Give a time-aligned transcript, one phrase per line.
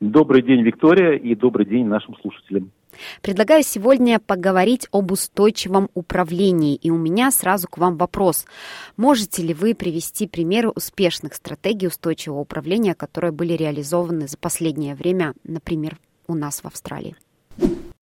[0.00, 2.72] Добрый день, Виктория, и добрый день нашим слушателям.
[3.20, 6.74] Предлагаю сегодня поговорить об устойчивом управлении.
[6.74, 8.46] И у меня сразу к вам вопрос.
[8.96, 15.34] Можете ли вы привести примеры успешных стратегий устойчивого управления, которые были реализованы за последнее время,
[15.44, 17.14] например, у нас в Австралии?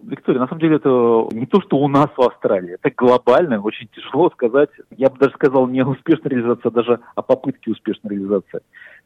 [0.09, 3.89] Виктория, на самом деле это не то, что у нас в Австралии, это глобально, очень
[3.89, 4.71] тяжело сказать.
[4.97, 8.61] Я бы даже сказал не успешная реализация, а даже о попытке успешной реализации.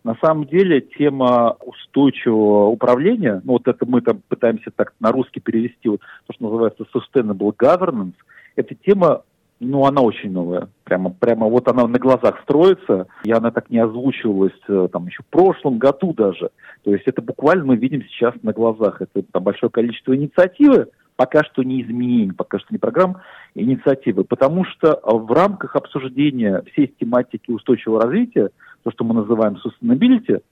[0.04, 5.40] На самом деле тема устойчивого управления, ну вот это мы там пытаемся так на русский
[5.40, 8.14] перевести, вот то, что называется sustainable governance,
[8.56, 9.22] эта тема
[9.62, 10.68] ну, она очень новая.
[10.84, 15.22] Прямо, прямо вот она на глазах строится, и она так не озвучивалась э, там еще
[15.22, 16.50] в прошлом году даже.
[16.82, 19.00] То есть это буквально мы видим сейчас на глазах.
[19.00, 23.18] Это там большое количество инициативы, пока что не изменений, пока что не программ,
[23.54, 24.24] инициативы.
[24.24, 28.50] Потому что в рамках обсуждения всей тематики устойчивого развития
[28.82, 30.42] то, что мы называем sustainability,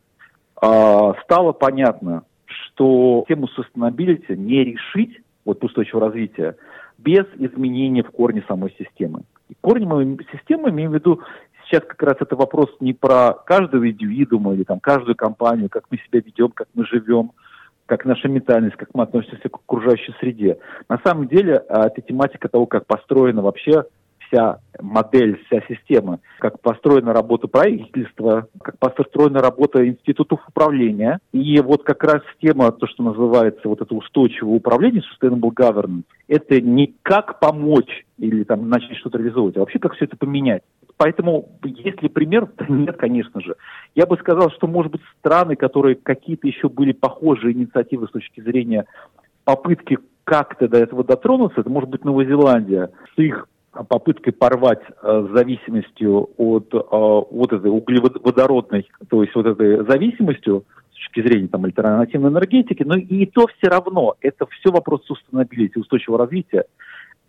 [0.63, 6.57] а, стало понятно, что тему sustainability не решить, вот устойчивого развития,
[7.03, 9.23] без изменения в корне самой системы.
[9.49, 11.21] И корнем системы, имею в виду,
[11.67, 15.99] сейчас как раз это вопрос не про каждого индивидуума или там каждую компанию, как мы
[15.99, 17.33] себя ведем, как мы живем,
[17.87, 20.59] как наша ментальность, как мы относимся к окружающей среде.
[20.89, 23.85] На самом деле, а, это тематика того, как построена вообще
[24.31, 31.19] вся модель, вся система, как построена работа правительства, как построена работа институтов управления.
[31.33, 36.61] И вот как раз тема, то, что называется вот это устойчивое управление, sustainable governance, это
[36.61, 40.63] не как помочь или там начать что-то реализовывать, а вообще как все это поменять.
[40.97, 42.49] Поэтому, есть ли пример?
[42.69, 43.57] Нет, конечно же.
[43.95, 48.41] Я бы сказал, что, может быть, страны, которые какие-то еще были похожие инициативы с точки
[48.41, 48.85] зрения
[49.45, 55.29] попытки как-то до этого дотронуться, это может быть Новая Зеландия с их попыткой порвать э,
[55.33, 61.65] зависимостью от э, вот этой углеводородной, то есть вот этой зависимостью с точки зрения там
[61.65, 66.65] альтернативной энергетики, но и то все равно это все вопрос sustainability, устойчивого развития,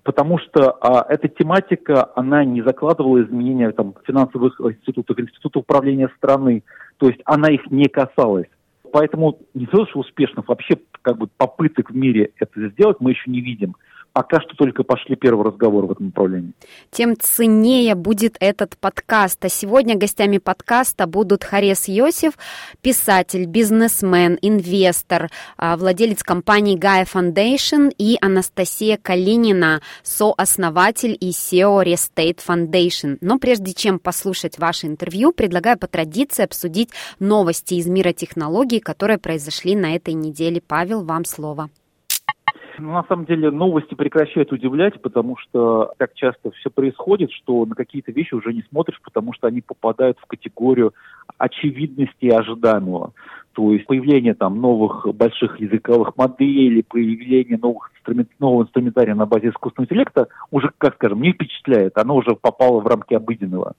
[0.03, 6.63] потому что а, эта тематика, она не закладывала изменения там финансовых институтов, институтов управления страны,
[6.97, 8.47] то есть она их не касалась.
[8.91, 13.29] Поэтому не то, что успешных вообще как бы попыток в мире это сделать мы еще
[13.29, 13.75] не видим
[14.13, 16.51] пока что только пошли первые разговоры в этом направлении.
[16.91, 19.43] Тем ценнее будет этот подкаст.
[19.45, 22.33] А сегодня гостями подкаста будут Харес Йосиф,
[22.81, 32.39] писатель, бизнесмен, инвестор, а, владелец компании Gaia Foundation и Анастасия Калинина, сооснователь и SEO Restate
[32.45, 33.17] Foundation.
[33.21, 36.89] Но прежде чем послушать ваше интервью, предлагаю по традиции обсудить
[37.19, 40.61] новости из мира технологий, которые произошли на этой неделе.
[40.61, 41.69] Павел, вам слово.
[42.81, 47.75] Ну, на самом деле новости прекращают удивлять, потому что так часто все происходит, что на
[47.75, 50.95] какие-то вещи уже не смотришь, потому что они попадают в категорию
[51.37, 53.13] очевидности и ожидаемого.
[53.53, 59.49] То есть появление там новых больших языковых моделей, появление новых инструмент, нового инструментария на базе
[59.49, 61.95] искусственного интеллекта уже, как скажем, не впечатляет.
[61.99, 63.73] Оно уже попало в рамки обыденного.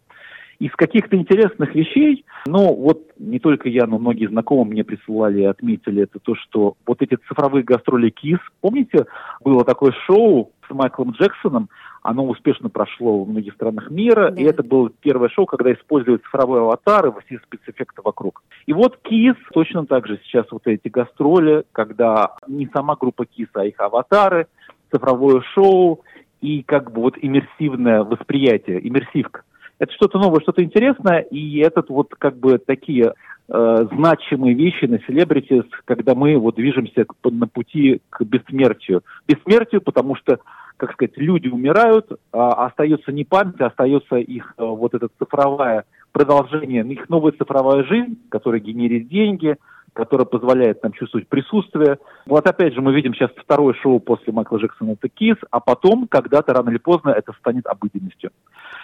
[0.62, 5.44] Из каких-то интересных вещей, ну вот не только я, но многие знакомые мне присылали и
[5.44, 9.06] отметили это то, что вот эти цифровые гастроли КИС, помните,
[9.40, 11.68] было такое шоу с Майклом Джексоном,
[12.04, 14.40] оно успешно прошло в многих странах мира, да.
[14.40, 18.44] и это было первое шоу, когда используют цифровые аватары, все спецэффекты вокруг.
[18.66, 23.48] И вот КИС точно так же сейчас вот эти гастроли, когда не сама группа КИС,
[23.54, 24.46] а их аватары,
[24.92, 26.04] цифровое шоу
[26.40, 29.42] и как бы вот иммерсивное восприятие, иммерсивка
[29.82, 33.14] это что-то новое, что-то интересное, и этот вот как бы такие
[33.48, 39.02] э, значимые вещи на селебритис, когда мы вот движемся на пути к бессмертию.
[39.26, 40.38] Бессмертию, потому что,
[40.76, 45.84] как сказать, люди умирают, а остается не память, а остается их э, вот это цифровое
[46.12, 49.56] продолжение, их новая цифровая жизнь, которая генерит деньги,
[49.94, 51.98] которая позволяет нам чувствовать присутствие.
[52.26, 56.06] Вот опять же мы видим сейчас второе шоу после Майкла Джексона «Это Кис», а потом,
[56.06, 58.30] когда-то, рано или поздно, это станет обыденностью.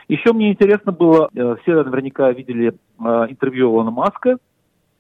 [0.09, 4.39] Еще мне интересно было, э, все наверняка видели э, интервью Илона Маска,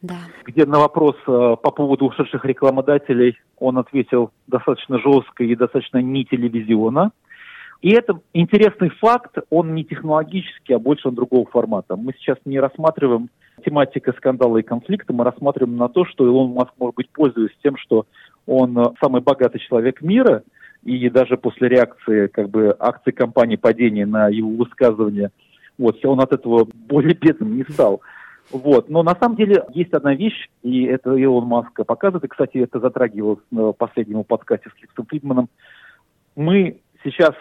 [0.02, 0.16] да.
[0.44, 6.26] где на вопрос э, по поводу ушедших рекламодателей он ответил достаточно жестко и достаточно не
[6.26, 7.12] телевизионно.
[7.80, 11.96] И это интересный факт, он не технологический, а больше он другого формата.
[11.96, 13.30] Мы сейчас не рассматриваем
[13.64, 17.76] тематика скандала и конфликта, мы рассматриваем на то, что Илон Маск, может быть, пользуясь тем,
[17.78, 18.06] что
[18.46, 20.42] он самый богатый человек мира,
[20.96, 25.30] и даже после реакции как бы акций компании падения на его высказывание,
[25.76, 28.00] вот, он от этого более бедным не стал.
[28.50, 28.88] Вот.
[28.88, 32.80] Но на самом деле есть одна вещь, и это Илон Маск показывает, и, кстати, это
[32.80, 35.48] затрагивалось в последнем подкасте с Лексом Фридманом.
[36.34, 37.34] Мы сейчас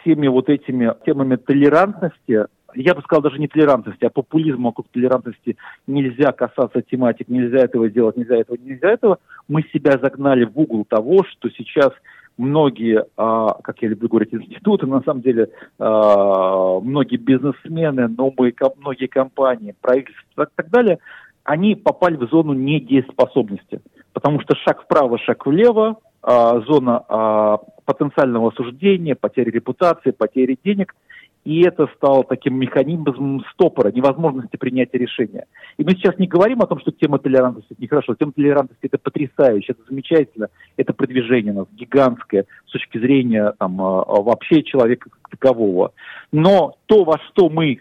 [0.00, 5.56] всеми вот этими темами толерантности я бы сказал, даже не толерантности, а популизма вокруг толерантности
[5.86, 9.18] нельзя касаться тематик, нельзя этого делать, нельзя этого, нельзя этого.
[9.48, 11.92] Мы себя загнали в угол того, что сейчас
[12.38, 19.06] многие, а, как я люблю говорить, институты, на самом деле а, многие бизнесмены, новые, многие
[19.06, 20.98] компании, правительства и так далее,
[21.44, 23.80] они попали в зону недееспособности.
[24.12, 30.94] Потому что шаг вправо, шаг влево, а, зона потенциального осуждения, потери репутации, потери денег–
[31.48, 35.46] и это стало таким механизмом стопора, невозможности принятия решения.
[35.78, 38.14] И мы сейчас не говорим о том, что тема толерантности это нехорошо.
[38.16, 43.80] Тема толерантности это потрясающе, это замечательно, это продвижение у нас гигантское с точки зрения там,
[43.80, 45.92] а, а, вообще человека как такового.
[46.32, 47.78] Но то, во что мы,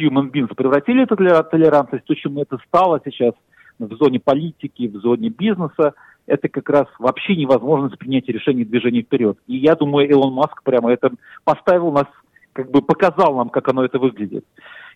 [0.00, 3.34] human beings, превратили эту толерантность, то, чем это стало сейчас
[3.78, 5.92] в зоне политики, в зоне бизнеса,
[6.26, 9.36] это как раз вообще невозможность принятия решений движения вперед.
[9.46, 11.10] И я думаю, Илон Маск прямо это
[11.44, 12.06] поставил нас
[12.52, 14.44] как бы показал нам, как оно это выглядит.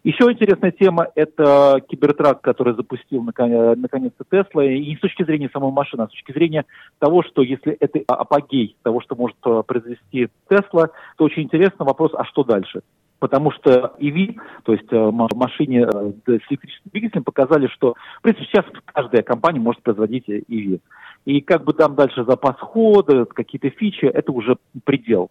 [0.04, 4.62] Еще интересная тема– это кибертрак, который запустил наконец-то Тесла.
[4.62, 6.66] И не с точки зрения самой машины, а с точки зрения
[6.98, 12.12] того, что если это апогей того, что может э, произвести Тесла, то очень интересно вопрос,
[12.14, 12.82] а что дальше?
[13.18, 18.46] Потому что EV, то есть э, машине э, с электрическим двигателем, показали, что, в принципе,
[18.46, 20.80] сейчас каждая компания может производить EV.
[21.24, 25.30] И как бы там дальше запас хода, какие-то фичи, это уже предел.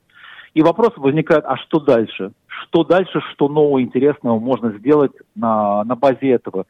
[0.53, 2.31] И вопрос возникает, а что дальше?
[2.47, 6.65] Что дальше, что нового интересного можно сделать на, на базе этого?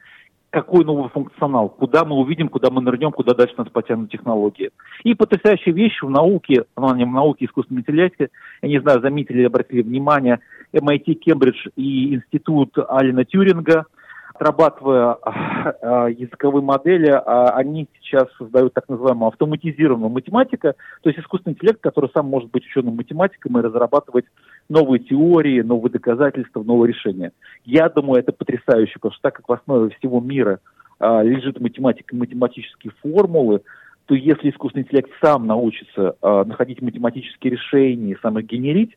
[0.50, 1.68] Какой новый функционал?
[1.68, 4.70] Куда мы увидим, куда мы нырнем, куда дальше нас потянут технологии?
[5.02, 8.28] И потрясающая вещь в науке, в науке искусственной интеллекте,
[8.62, 10.38] я не знаю, заметили или обратили внимание,
[10.72, 13.86] MIT, Кембридж и институт Алина Тюринга–
[14.34, 20.72] отрабатывая э, языковые модели, э, они сейчас создают так называемую автоматизированную математику,
[21.02, 24.24] то есть искусственный интеллект, который сам может быть ученым математиком и разрабатывать
[24.68, 27.32] новые теории, новые доказательства, новые решения.
[27.64, 30.58] Я думаю, это потрясающе, потому что так как в основе всего мира
[30.98, 33.62] э, лежит математика и математические формулы,
[34.06, 38.96] то если искусственный интеллект сам научится э, находить математические решения и сам их генерить,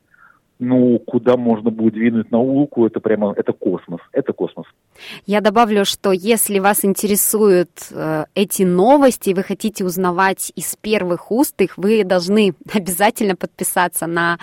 [0.58, 4.66] ну, куда можно будет двинуть науку, это прямо, это космос, это космос.
[5.26, 11.60] Я добавлю, что если вас интересуют э, эти новости, вы хотите узнавать из первых уст
[11.60, 14.38] их, вы должны обязательно подписаться на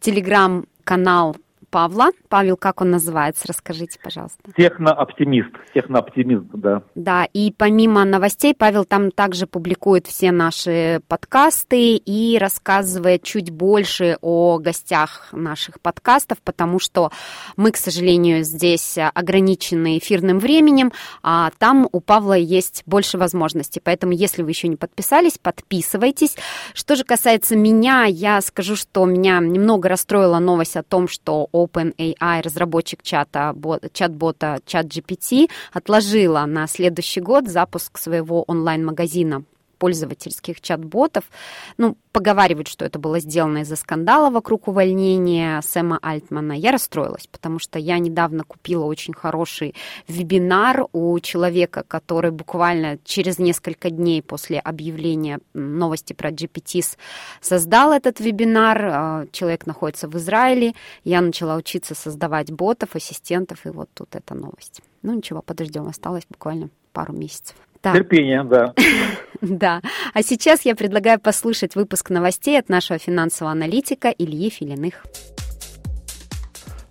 [0.00, 1.36] телеграм-канал
[1.70, 2.08] Павла.
[2.28, 3.44] Павел, как он называется?
[3.46, 4.38] Расскажите, пожалуйста.
[4.56, 5.50] Технооптимист.
[5.74, 6.82] Технооптимист, да.
[6.94, 14.16] Да, и помимо новостей, Павел там также публикует все наши подкасты и рассказывает чуть больше
[14.20, 17.10] о гостях наших подкастов, потому что
[17.56, 20.92] мы, к сожалению, здесь ограничены эфирным временем,
[21.22, 23.80] а там у Павла есть больше возможностей.
[23.82, 26.36] Поэтому, если вы еще не подписались, подписывайтесь.
[26.74, 32.42] Что же касается меня, я скажу, что меня немного расстроила новость о том, что OpenAI,
[32.42, 33.54] разработчик чата,
[33.92, 39.42] чат-бота ChatGPT, отложила на следующий год запуск своего онлайн-магазина
[39.78, 41.24] пользовательских чат-ботов.
[41.76, 46.52] Ну, поговаривают, что это было сделано из-за скандала вокруг увольнения Сэма Альтмана.
[46.52, 49.74] Я расстроилась, потому что я недавно купила очень хороший
[50.08, 56.96] вебинар у человека, который буквально через несколько дней после объявления новости про GPT
[57.40, 58.84] создал этот вебинар.
[58.84, 60.74] А, человек находится в Израиле.
[61.04, 64.82] Я начала учиться создавать ботов, ассистентов, и вот тут эта новость.
[65.02, 67.56] Ну ничего, подождем, осталось буквально пару месяцев.
[67.80, 67.94] Так.
[67.94, 68.74] Терпение, да.
[69.58, 69.80] Да.
[70.14, 75.04] А сейчас я предлагаю послушать выпуск новостей от нашего финансового аналитика Ильи Филиных.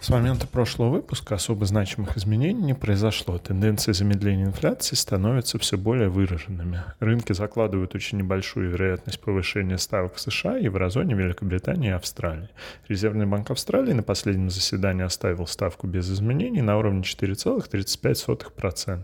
[0.08, 3.38] С момента прошлого выпуска особо значимых изменений не произошло.
[3.40, 6.82] Тенденции замедления инфляции становятся все более выраженными.
[7.02, 12.48] Рынки закладывают очень небольшую вероятность повышения ставок в США, Еврозоне, Великобритании и Австралии.
[12.88, 19.00] Резервный банк Австралии на последнем заседании оставил ставку без изменений на уровне 4,35%.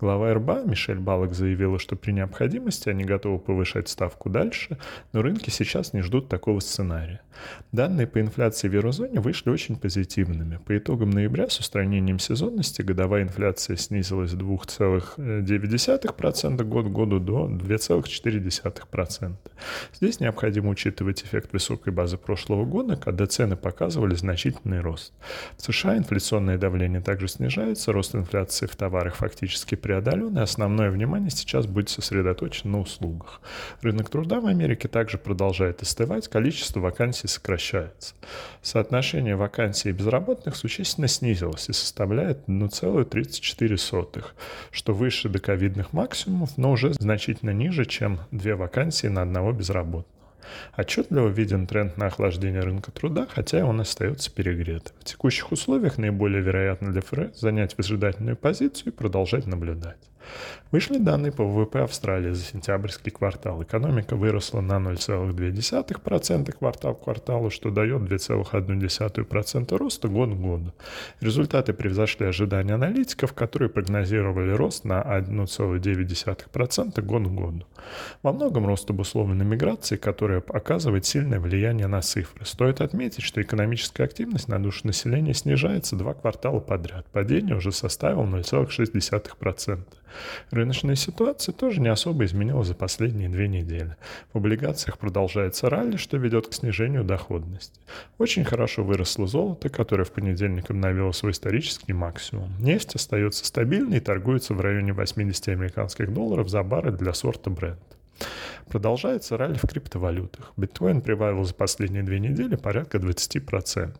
[0.00, 4.76] Глава РБА Мишель Балок заявила, что при необходимости они готовы повышать ставку дальше,
[5.12, 7.20] но рынки сейчас не ждут такого сценария.
[7.70, 10.58] Данные по инфляции в Еврозоне вышли очень позитивно позитивными.
[10.64, 17.48] По итогам ноября с устранением сезонности годовая инфляция снизилась с 2,9% год к году до
[17.48, 19.32] 2,4%.
[19.94, 25.12] Здесь необходимо учитывать эффект высокой базы прошлого года, когда цены показывали значительный рост.
[25.56, 31.30] В США инфляционное давление также снижается, рост инфляции в товарах фактически преодолен, и основное внимание
[31.30, 33.40] сейчас будет сосредоточено на услугах.
[33.82, 38.14] Рынок труда в Америке также продолжает остывать, количество вакансий сокращается.
[38.62, 44.24] Соотношение вакансий и безработных существенно снизилось и составляет 1,34,
[44.70, 50.06] что выше доковидных максимумов, но уже значительно ниже, чем две вакансии на одного безработного.
[50.76, 54.94] Отчетливо виден тренд на охлаждение рынка труда, хотя он остается перегретым.
[55.00, 59.98] В текущих условиях наиболее вероятно для ФРС занять выжидательную позицию и продолжать наблюдать.
[60.70, 63.62] Вышли данные по ВВП Австралии за сентябрьский квартал.
[63.62, 70.72] Экономика выросла на 0,2% квартал к кварталу, что дает 2,1% роста год к году.
[71.20, 77.66] Результаты превзошли ожидания аналитиков, которые прогнозировали рост на 1,9% год к году.
[78.22, 82.46] Во многом рост обусловлен миграцией, которая оказывает сильное влияние на цифры.
[82.46, 87.04] Стоит отметить, что экономическая активность на душу населения снижается два квартала подряд.
[87.12, 89.80] Падение уже составило 0,6%.
[90.50, 93.96] Рыночная ситуация тоже не особо изменилась за последние две недели.
[94.32, 97.80] В облигациях продолжается ралли, что ведет к снижению доходности.
[98.18, 102.50] Очень хорошо выросло золото, которое в понедельник обновило свой исторический максимум.
[102.60, 107.78] Нефть остается стабильной и торгуется в районе 80 американских долларов за баррель для сорта Brent.
[108.68, 110.52] Продолжается ралли в криптовалютах.
[110.56, 113.92] Биткоин прибавил за последние две недели порядка 20%.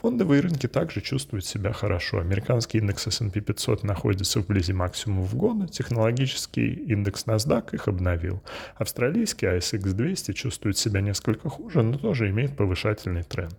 [0.00, 2.18] Фондовые рынки также чувствуют себя хорошо.
[2.18, 8.42] Американский индекс S&P 500 находится вблизи максимума в года, технологический индекс NASDAQ их обновил.
[8.76, 13.56] Австралийский ASX 200 чувствует себя несколько хуже, но тоже имеет повышательный тренд.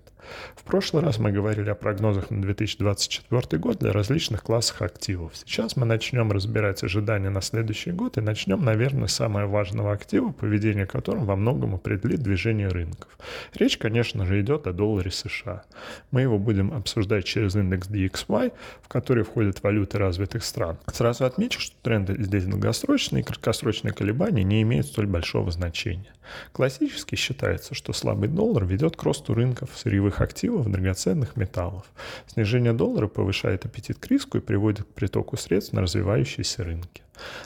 [0.56, 5.32] В прошлый раз мы говорили о прогнозах на 2024 год для различных классов активов.
[5.36, 10.32] Сейчас мы начнем разбирать ожидания на следующий год и начнем, наверное, с самого важного актива,
[10.32, 13.10] поведение которым во многом определит движение рынков.
[13.54, 15.64] Речь, конечно же, идет о долларе США.
[16.12, 20.78] Мы его будем обсуждать через индекс DXY, в который входят валюты развитых стран.
[20.92, 26.14] Сразу отмечу, что тренды здесь долгосрочные и краткосрочные колебания не имеют столь большого значения.
[26.52, 31.86] Классически считается, что слабый доллар ведет к росту рынков сырьевых активов, драгоценных металлов.
[32.28, 37.04] Снижение доллара повышает аппетит к риску и приводит к притоку средств на развивающиеся рынки.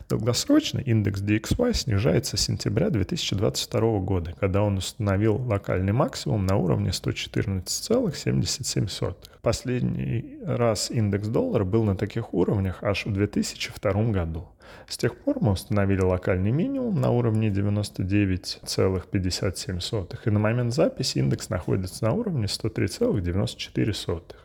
[0.10, 6.91] Долгосрочно индекс DXY снижается с сентября 2022 года, когда он установил локальный максимум на уровне
[6.91, 9.15] 114,77.
[9.41, 14.48] Последний раз индекс доллара был на таких уровнях аж в 2002 году.
[14.88, 21.50] С тех пор мы установили локальный минимум на уровне 99,57, и на момент записи индекс
[21.50, 24.36] находится на уровне 103,94.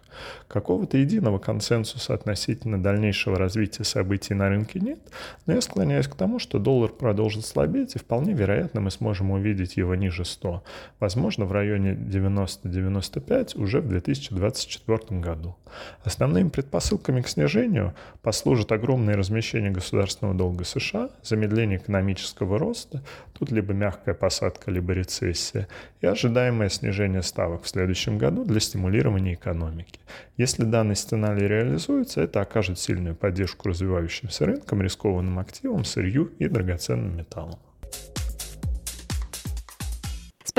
[0.49, 4.99] Какого-то единого консенсуса относительно дальнейшего развития событий на рынке нет,
[5.47, 9.76] но я склоняюсь к тому, что доллар продолжит слабеть, и вполне вероятно мы сможем увидеть
[9.76, 10.62] его ниже 100,
[10.99, 15.57] возможно в районе 90-95 уже в 2024 году.
[16.05, 23.02] Основными предпосылками к снижению послужат огромное размещение государственного долга США, замедление экономического роста,
[23.38, 25.69] тут либо мягкая посадка, либо рецессия,
[26.00, 30.00] и ожидаемое снижение ставок в следующем году для стимулирования экономики.
[30.37, 37.17] Если данный сценарий реализуется, это окажет сильную поддержку развивающимся рынкам, рискованным активам, сырью и драгоценным
[37.17, 37.59] металлам.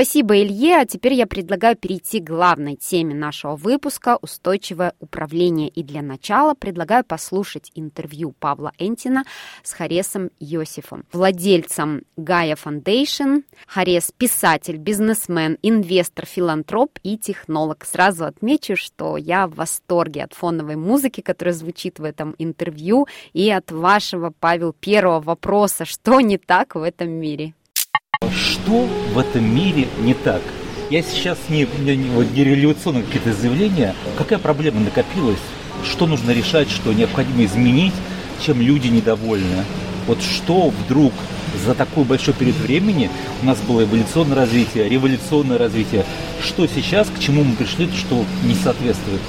[0.02, 0.78] Спасибо, Илье.
[0.78, 5.70] А теперь я предлагаю перейти к главной теме нашего выпуска– устойчивое управление.
[5.70, 9.26] И для начала предлагаю послушать интервью Павла Энтина
[9.62, 13.44] с Харесом Йосифом, владельцем Гая Foundation.
[13.68, 17.86] Харес– писатель, бизнесмен, инвестор, филантроп и технолог.
[17.86, 23.52] Сразу отмечу, что я в восторге от фоновой музыки, которая звучит в этом интервью, и
[23.52, 27.54] от вашего, Павел, первого вопроса, что не так в этом мире.
[28.72, 30.42] Что в этом мире не так?
[30.90, 33.94] Я сейчас не, не, не, революционные какие-то заявления.
[34.18, 35.40] Какая проблема накопилась?
[35.84, 37.94] Что нужно решать, что необходимо изменить,
[38.40, 39.66] чем люди недовольны?
[40.08, 41.12] Вот что вдруг
[41.66, 43.10] за такой большой период времени
[43.42, 46.06] у нас было эволюционное развитие, революционное развитие.
[46.42, 49.22] Что сейчас, к чему мы пришли, что не соответствует?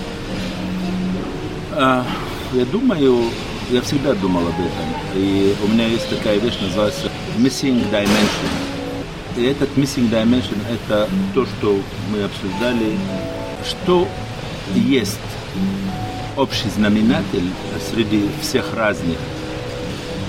[1.73, 2.07] А,
[2.53, 3.25] я думаю,
[3.71, 5.17] я всегда думал об этом.
[5.17, 8.72] И у меня есть такая вещь, называется missing dimension.
[9.37, 12.99] И этот missing dimension– это то, что мы обсуждали,
[13.65, 14.07] что
[14.75, 15.19] есть
[16.37, 17.49] общий знаменатель
[17.91, 19.17] среди всех разных,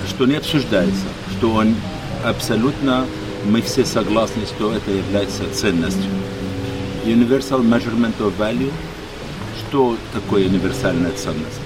[0.08, 1.74] что не обсуждается, что он
[2.24, 3.06] абсолютно,
[3.44, 6.10] мы все согласны, что это является ценностью.
[7.04, 8.72] Universal measurement of value,
[9.58, 11.60] что такое универсальная ценность.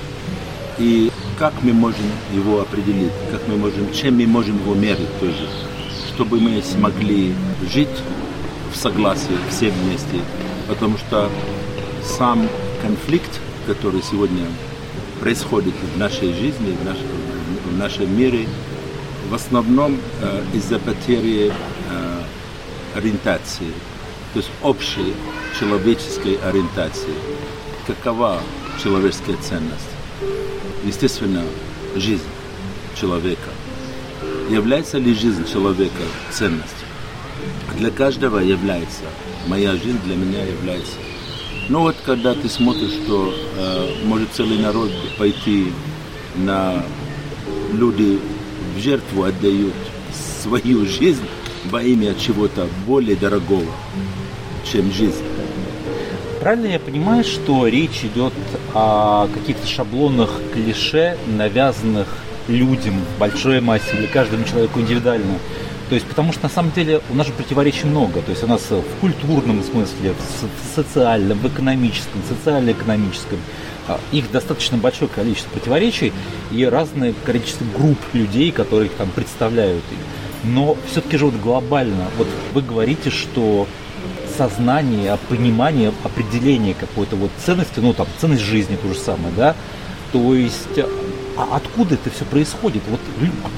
[0.79, 5.49] И как мы можем его определить, как мы можем, чем мы можем его мерить тоже,
[6.19, 7.33] чтобы мы смогли
[7.73, 8.03] жить
[8.73, 10.21] в согласии все вместе,
[10.67, 11.31] потому что
[12.03, 12.49] сам
[12.83, 13.31] конфликт,
[13.69, 14.45] который сегодня
[15.21, 16.97] происходит в нашей жизни, в, наш,
[17.67, 18.49] в нашем мире,
[19.31, 22.23] в основном э, из-за потери э,
[22.97, 23.71] ориентации,
[24.33, 25.15] то есть общей
[25.61, 27.15] человеческой ориентации.
[27.87, 28.41] Какова
[28.83, 29.93] человеческая ценность?
[30.85, 31.45] Естественно,
[31.95, 32.27] жизнь
[32.97, 33.51] человека.
[34.49, 36.87] Является ли жизнь человека ценностью?
[37.77, 39.03] Для каждого является.
[39.47, 40.95] Моя жизнь для меня является.
[41.69, 45.71] Но вот когда ты смотришь, что э, может целый народ пойти
[46.37, 46.83] на
[47.75, 48.19] люди
[48.75, 49.75] в жертву отдают
[50.43, 51.27] свою жизнь
[51.67, 53.71] во имя чего-то более дорогого,
[54.65, 55.25] чем жизнь.
[56.41, 58.33] Правильно я понимаю, что речь идет
[58.73, 62.07] о каких-то шаблонах, клише, навязанных
[62.49, 65.39] людям, большой массе или каждому человеку индивидуально?
[65.89, 68.21] То есть, потому что на самом деле у нас же противоречий много.
[68.21, 73.39] То есть у нас в культурном смысле, в социальном, в экономическом, социально-экономическом
[73.87, 76.13] а, их достаточно большое количество противоречий
[76.51, 79.83] и разное количество групп людей, которые там представляют.
[80.45, 83.67] Но все-таки же вот глобально, вот вы говорите, что
[84.37, 89.57] сознание, понимание, определение какой-то вот ценности, ну там ценность жизни то же самое, да,
[90.13, 90.79] то есть
[91.39, 92.83] а откуда это все происходит?
[92.89, 93.01] Вот,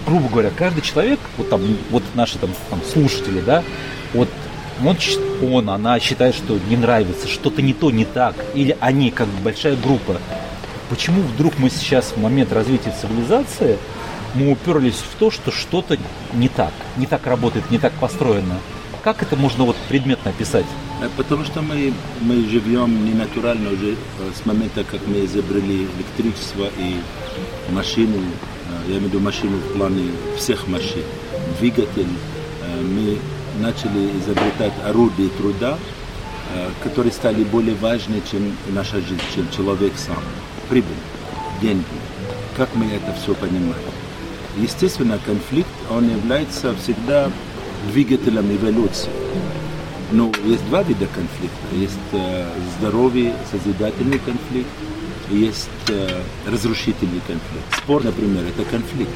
[0.06, 3.64] грубо говоря, каждый человек, вот там, вот наши там, там слушатели, да,
[4.12, 4.28] вот
[4.84, 4.96] он,
[5.42, 9.76] он, она считает, что не нравится, что-то не то, не так, или они, как большая
[9.76, 10.20] группа.
[10.90, 13.78] Почему вдруг мы сейчас в момент развития цивилизации
[14.34, 15.96] мы уперлись в то, что что-то
[16.34, 18.58] не так, не так работает, не так построено?
[19.02, 20.66] Как это можно вот предметно описать?
[21.00, 23.96] Э, потому что мы, мы живем не натурально уже э,
[24.34, 26.96] с момента, как мы изобрели электричество и
[27.72, 31.02] машину, э, я имею в виду машину в плане всех машин,
[31.58, 32.08] двигатель,
[32.94, 33.18] мы
[33.60, 35.76] начали изобретать орудия труда,
[36.82, 40.22] которые стали более важны, чем наша жизнь, чем человек сам.
[40.68, 40.94] Прибыль,
[41.60, 41.84] деньги.
[42.56, 43.74] Как мы это все понимаем?
[44.56, 47.30] Естественно, конфликт, он является всегда
[47.92, 49.10] двигателем эволюции.
[50.12, 51.76] Но есть два вида конфликта.
[51.76, 52.46] Есть э,
[52.78, 54.68] здоровый, созидательный конфликт,
[55.30, 57.76] есть э, разрушительный конфликт.
[57.76, 59.12] Спор, например, это конфликт.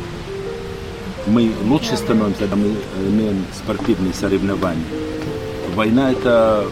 [1.27, 2.77] Мы лучше становимся, когда мы
[3.09, 4.85] имеем спортивные соревнования.
[5.75, 6.67] Война– это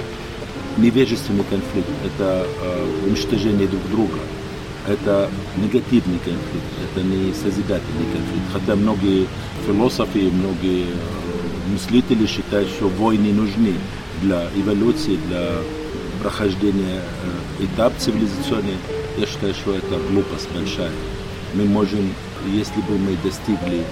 [0.76, 4.18] невежественный конфликт, это э, уничтожение друг друга,
[4.86, 8.52] это негативный конфликт, это не созидательный конфликт.
[8.52, 9.26] Хотя многие
[9.66, 13.74] философы, многие э, мыслители считают, что войны нужны
[14.22, 15.48] для эволюции, для
[16.22, 17.00] прохождения
[17.60, 18.76] э, этап цивилизационный,
[19.18, 20.92] я считаю, что это глупость большая.
[21.54, 22.14] Мы можем,
[22.46, 23.82] если бы мы достигли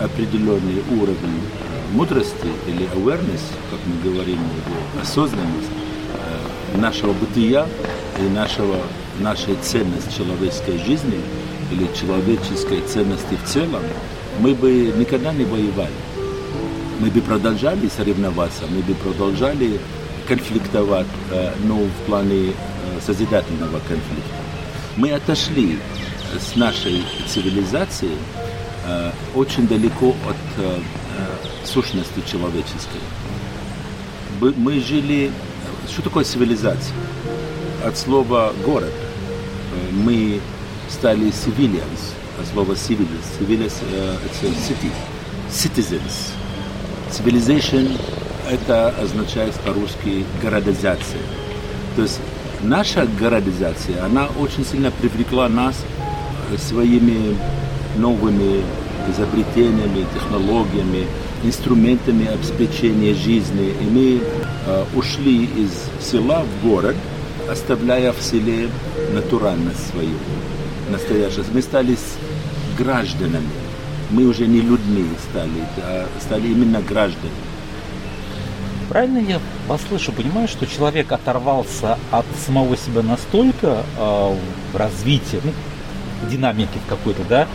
[0.00, 3.40] определенный уровень э, мудрости или awareness,
[3.70, 4.38] как мы говорим,
[5.00, 5.70] осознанность
[6.74, 7.66] э, нашего бытия
[8.20, 8.76] и нашего,
[9.20, 11.20] нашей ценности человеческой жизни
[11.72, 13.82] или человеческой ценности в целом,
[14.38, 15.90] мы бы никогда не воевали
[16.98, 19.80] мы бы продолжали соревноваться, мы бы продолжали
[20.26, 24.36] конфликтовать, э, но в плане э, созидательного конфликта.
[24.96, 25.78] Мы отошли
[26.38, 28.16] с нашей цивилизации
[28.86, 33.00] э, очень далеко от сущности человеческой.
[34.40, 35.32] Мы жили...
[35.90, 36.94] Что такое цивилизация?
[37.84, 38.92] От слова «город».
[39.92, 40.40] Мы
[40.88, 43.26] стали civilians, от слова civilians.
[43.40, 43.74] Civilians–
[44.24, 44.92] это.
[45.50, 46.37] Citizens.
[47.10, 47.98] Civilization–
[48.50, 51.22] это означает по-русски городизация.
[51.96, 52.20] То есть
[52.62, 55.76] наша городизация, она очень сильно привлекла нас
[56.58, 57.36] своими
[57.96, 58.62] новыми
[59.10, 61.06] изобретениями, технологиями,
[61.44, 63.74] инструментами обеспечения жизни.
[63.80, 64.20] И мы
[64.66, 66.96] э, ушли из села в город,
[67.50, 68.68] оставляя в селе
[69.14, 70.14] натуральность свою,
[70.90, 71.46] настоящую.
[71.52, 71.96] Мы стали
[72.76, 73.67] гражданами
[74.10, 77.32] мы уже не людьми стали, а стали именно гражданами.
[78.88, 84.36] Правильно я вас слышу, понимаю, что человек оторвался от самого себя настолько э,
[84.72, 85.52] в развитии, ну,
[86.30, 87.46] динамики какой-то, да,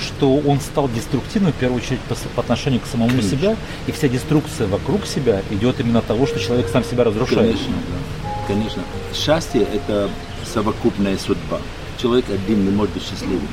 [0.00, 3.30] что он стал деструктивным, в первую очередь, по, по отношению к самому Конечно.
[3.30, 3.56] себя,
[3.88, 7.56] и вся деструкция вокруг себя идет именно от того, что человек сам себя разрушает.
[7.56, 8.30] Конечно, да.
[8.46, 8.82] Конечно.
[9.12, 10.08] Счастье– это
[10.44, 11.58] совокупная судьба.
[12.00, 13.48] Человек один не может быть счастливым.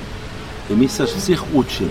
[0.70, 1.90] И мы всех учим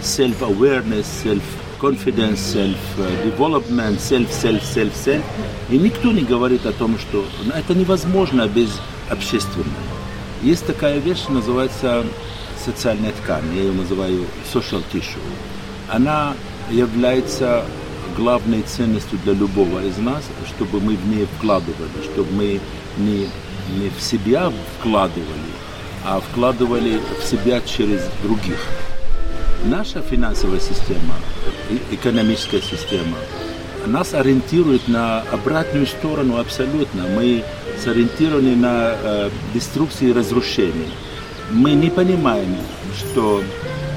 [0.00, 5.24] self-awareness, self-confidence, self-development, self, self, self, self.
[5.70, 9.66] И никто не говорит о том, что это невозможно без общественное.
[10.42, 12.04] Есть такая вещь, называется
[12.64, 15.18] социальная ткань, я ее называю social tissue.
[15.88, 16.34] Она
[16.70, 17.64] является
[18.16, 22.60] главной ценностью для любого из нас, чтобы мы в ней вкладывали, чтобы мы
[22.98, 23.28] не,
[23.78, 25.52] не в себя вкладывали,
[26.04, 28.58] а вкладывали в себя через других.
[29.64, 31.14] Наша финансовая система,
[31.90, 33.16] экономическая система,
[33.86, 37.08] нас ориентирует на обратную сторону абсолютно.
[37.08, 37.42] Мы
[37.82, 40.88] сориентированы на э, деструкцию и разрушение.
[41.50, 42.56] Мы не понимаем,
[42.96, 43.42] что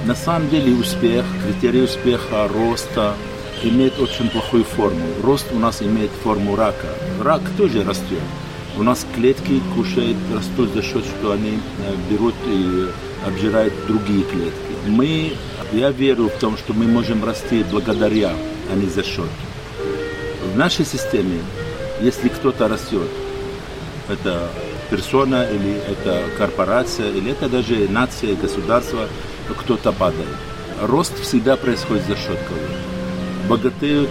[0.06, 3.14] на самом деле успех, критерий успеха, роста
[3.62, 5.06] имеет очень плохую форму.
[5.22, 6.88] Рост у нас имеет форму рака.
[7.22, 8.24] Рак тоже растет.
[8.78, 12.88] У нас клетки кушают, растут за счет, что они э, берут и
[13.28, 14.71] обжирают другие клетки.
[14.88, 15.34] Мы,
[15.74, 18.32] я верю в том, что мы можем расти благодаря,
[18.72, 19.30] а не за счет.
[20.54, 21.40] В нашей системе,
[22.02, 23.08] если кто-то растет,
[24.10, 24.50] это
[24.90, 29.08] персона или это корпорация, или это даже нация, государство,
[29.58, 30.28] кто-то падает.
[30.82, 33.48] Рост всегда происходит за счет кого-то.
[33.48, 34.10] Богатеют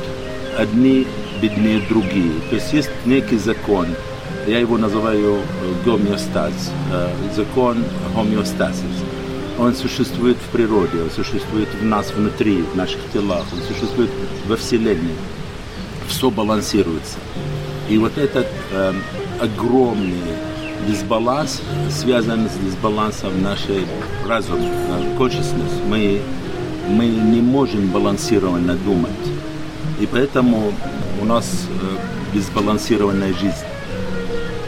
[0.56, 1.06] одни,
[1.42, 2.32] беднее другие.
[2.48, 3.88] То есть есть некий закон,
[4.46, 5.40] я его называю
[5.84, 6.52] гомеостаз,
[6.92, 8.84] э, закон гомеостазис.
[9.60, 14.08] Он существует в природе, он существует в нас внутри, в наших телах, он существует
[14.48, 15.12] во Вселенной.
[16.08, 17.18] Все балансируется.
[17.86, 18.94] И вот этот э,
[19.38, 20.16] огромный
[20.88, 23.84] дисбаланс связан с дисбалансом нашей
[24.26, 24.64] разума,
[25.18, 25.86] consciousness.
[25.86, 26.22] Мы,
[26.88, 29.10] мы не можем балансированно думать.
[30.00, 30.72] И поэтому
[31.20, 33.66] у нас э, дисбалансированная жизнь.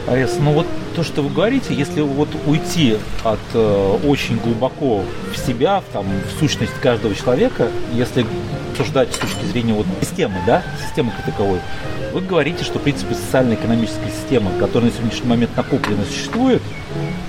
[0.07, 5.03] Арес, ну вот то, что вы говорите, если вот уйти от э, очень глубоко
[5.33, 8.25] в себя, в, там, в сущность каждого человека, если
[8.71, 11.59] обсуждать с точки зрения вот системы, да, системы как таковой,
[12.11, 16.61] вы говорите, что, в принципе, социально-экономическая система, которая на сегодняшний момент накоплена существует,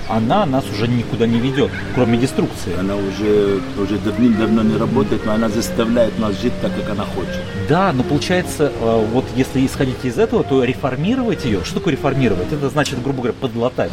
[0.07, 2.77] она нас уже никуда не ведет, кроме деструкции.
[2.79, 7.41] Она уже, уже давным-давно не работает, но она заставляет нас жить так, как она хочет.
[7.67, 12.51] Да, но получается, э, вот если исходить из этого, то реформировать ее, что такое реформировать?
[12.51, 13.91] Это значит, грубо говоря, подлатать.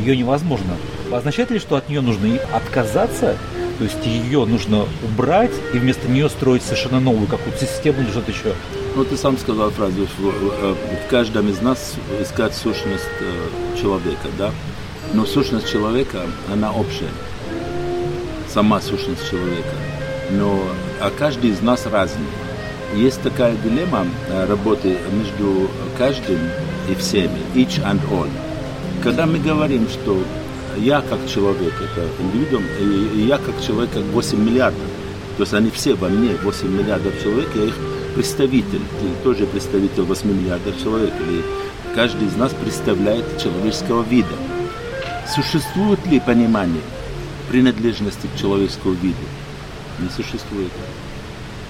[0.00, 0.76] Ее невозможно.
[1.12, 3.36] Означает ли, что от нее нужно отказаться,
[3.78, 8.32] то есть ее нужно убрать и вместо нее строить совершенно новую какую-то систему или что-то
[8.32, 8.52] еще.
[8.96, 10.74] Ну, ты сам сказал фразу, в, э,
[11.06, 14.50] в каждом из нас искать сущность э, человека, да?
[15.14, 17.10] Но сущность человека, она общая.
[18.52, 19.76] Сама сущность человека.
[20.32, 20.60] Но
[21.00, 22.26] а каждый из нас разный.
[22.94, 26.38] Есть такая дилемма э, работы между каждым
[26.90, 28.28] и всеми, each and all.
[29.02, 30.22] Когда мы говорим, что
[30.76, 34.82] я как человек, это индивидуум, и, я как человек, как 8 миллиардов.
[35.36, 37.74] То есть они все во мне, 8 миллиардов человек, я их
[38.14, 38.80] представитель.
[39.00, 41.12] Ты тоже представитель 8 миллиардов человек.
[41.20, 41.44] Или
[41.94, 44.34] каждый из нас представляет человеческого вида.
[45.32, 46.82] Существует ли понимание
[47.50, 49.16] принадлежности к человеческому виду?
[50.00, 50.72] Не существует.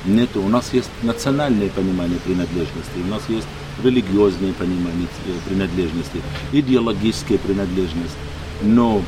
[0.05, 3.47] Нет, у нас есть национальное понимание принадлежности, у нас есть
[3.83, 5.09] религиозное понимание
[5.47, 8.17] принадлежности, идеологическая принадлежность
[8.63, 9.03] но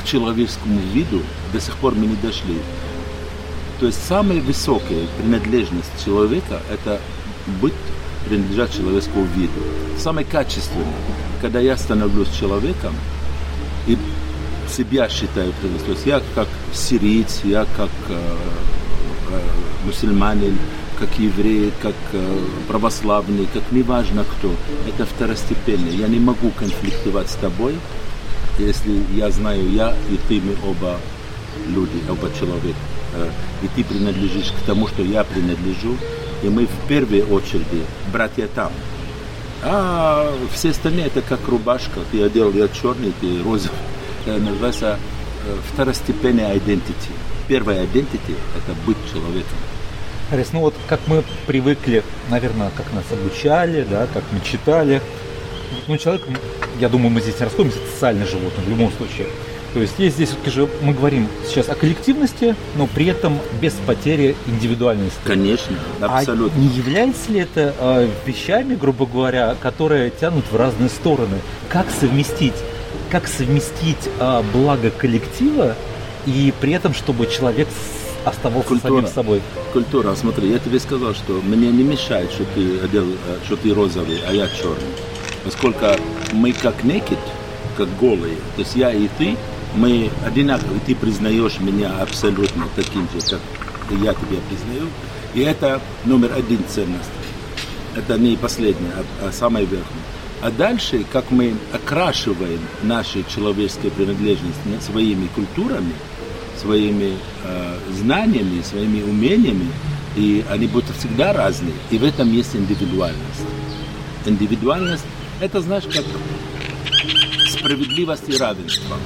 [0.00, 1.22] к человеческому виду
[1.52, 2.58] до сих пор мы не дошли.
[3.80, 7.00] То есть самая высокая принадлежность человека– это
[7.60, 7.74] быть
[8.28, 9.60] принадлежать человеческому виду.
[9.98, 10.86] Самое качественное,
[11.40, 12.94] когда я становлюсь человеком
[13.86, 13.96] и
[14.68, 15.52] себя считаю.
[15.86, 18.77] То есть я как сириец, я как э, э,
[19.84, 20.56] мусульманин,
[20.98, 24.52] как еврей, как э, православный, как неважно кто.
[24.88, 25.88] Это второстепенно.
[25.88, 27.76] Я не могу конфликтовать с тобой,
[28.58, 30.98] если я знаю я и ты, мы оба
[31.68, 32.76] люди, оба человек,
[33.14, 33.30] э,
[33.62, 35.96] и ты принадлежишь к тому, что я принадлежу,
[36.42, 38.72] и мы в первой очереди братья там.
[39.62, 43.78] А все остальные это как рубашка, ты одел, я черный, ты розовый.
[44.26, 44.98] Это называется
[45.46, 47.12] э, второстепенная identity.
[47.48, 49.56] Первая identity– это быть человеком.
[50.30, 55.00] Харис, ну вот как мы привыкли, наверное, как нас обучали, да, как мы читали,
[55.86, 56.22] ну, человек,
[56.78, 59.26] я думаю, мы здесь не расходимся, это социальное животное в любом случае.
[59.74, 63.74] То есть есть здесь все-таки же, мы говорим сейчас о коллективности, но при этом без
[63.86, 65.18] потери индивидуальности.
[65.24, 66.58] Конечно, абсолютно.
[66.58, 71.38] А не является ли это э, вещами, грубо говоря, которые тянут в разные стороны?
[71.68, 72.54] Как совместить,
[73.10, 75.74] как совместить э, благо коллектива
[76.28, 77.68] и при этом, чтобы человек
[78.24, 79.00] оставался Культура.
[79.00, 79.42] самим собой?
[79.72, 83.72] Культура, смотри, я тебе сказал, что мне не мешает, что ты одел, э, что ты
[83.72, 84.94] розовый, а я черный
[85.48, 85.86] поскольку
[86.32, 87.18] мы как naked,
[87.76, 89.36] как голые, то есть я и ты,
[89.74, 93.40] мы одинаковые, ты признаешь меня абсолютно таким же, как
[93.90, 94.88] я тебя признаю,
[95.34, 97.10] и это номер один ценность.
[97.96, 100.04] Это не последняя, а, а самая верхняя.
[100.42, 105.92] А дальше, как мы окрашиваем наши человеческие принадлежности своими культурами,
[106.60, 109.70] своими э, знаниями, своими умениями,
[110.16, 111.74] и они будут всегда разные.
[111.90, 113.44] И в этом есть индивидуальность.
[114.26, 115.04] Индивидуальность–
[115.40, 116.04] это, знаешь, как
[117.48, 118.96] справедливость и равенство.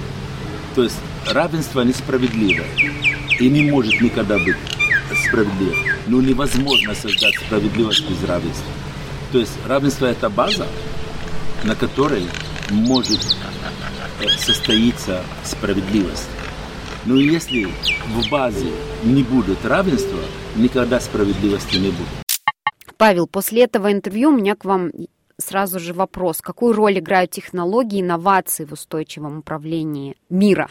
[0.74, 0.96] То есть
[1.30, 2.66] равенство несправедливое
[3.38, 4.56] и не может никогда быть
[5.26, 5.76] справедливым.
[6.06, 8.72] Но невозможно создать справедливость без равенства.
[9.32, 10.66] То есть равенство– это база,
[11.64, 12.26] на которой
[12.70, 13.20] может
[14.20, 16.28] э, состоиться справедливость.
[17.04, 18.70] Но если в базе
[19.04, 20.20] не будет равенства,
[20.56, 22.22] никогда справедливости не будет.
[22.96, 24.92] Павел, после этого интервью у меня к вам
[25.36, 26.40] сразу же вопрос.
[26.40, 30.68] Какую роль играют технологии и инновации в устойчивом управлении мира?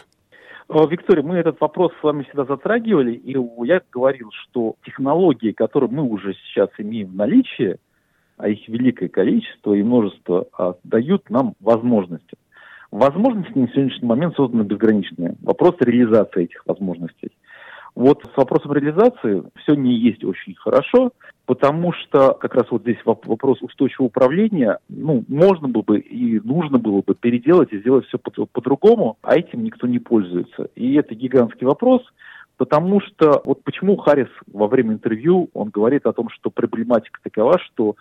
[0.70, 6.04] Виктория, мы этот вопрос с вами всегда затрагивали, и я говорил, что технологии, которые мы
[6.04, 7.76] уже сейчас имеем в наличии,
[8.38, 12.38] а их великое количество и множество, а, дают нам возможности.
[12.92, 15.34] Возможности на сегодняшний момент созданы безграничные.
[15.40, 17.30] Вопрос реализации этих возможностей.
[17.94, 21.12] Вот с вопросом реализации все не есть очень хорошо,
[21.46, 26.78] потому что как раз вот здесь вопрос устойчивого управления, ну, можно было бы и нужно
[26.78, 30.68] было бы переделать и сделать все по-другому, а этим никто не пользуется.
[30.74, 32.02] И это гигантский вопрос,
[32.58, 37.58] потому что вот почему Харрис во время интервью, он говорит о том, что проблематика такова,
[37.58, 37.96] что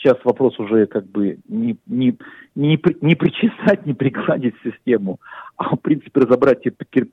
[0.00, 2.16] сейчас вопрос уже как бы не, не,
[2.54, 5.20] не, не причесать, не пригладить систему,
[5.56, 7.04] а в принципе разобрать ее по и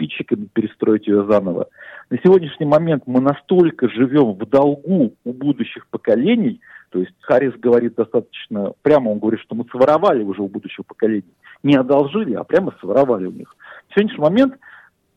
[0.54, 1.68] перестроить ее заново.
[2.10, 7.96] На сегодняшний момент мы настолько живем в долгу у будущих поколений, то есть Харрис говорит
[7.96, 11.24] достаточно прямо, он говорит, что мы своровали уже у будущего поколения.
[11.64, 13.54] Не одолжили, а прямо своровали у них.
[13.90, 14.54] В сегодняшний момент,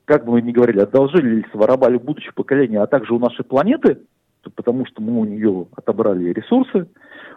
[0.05, 3.45] как бы мы ни говорили, одолжили или своровали у будущего поколения, а также у нашей
[3.45, 3.99] планеты,
[4.57, 6.89] потому что мы у нее отобрали ресурсы,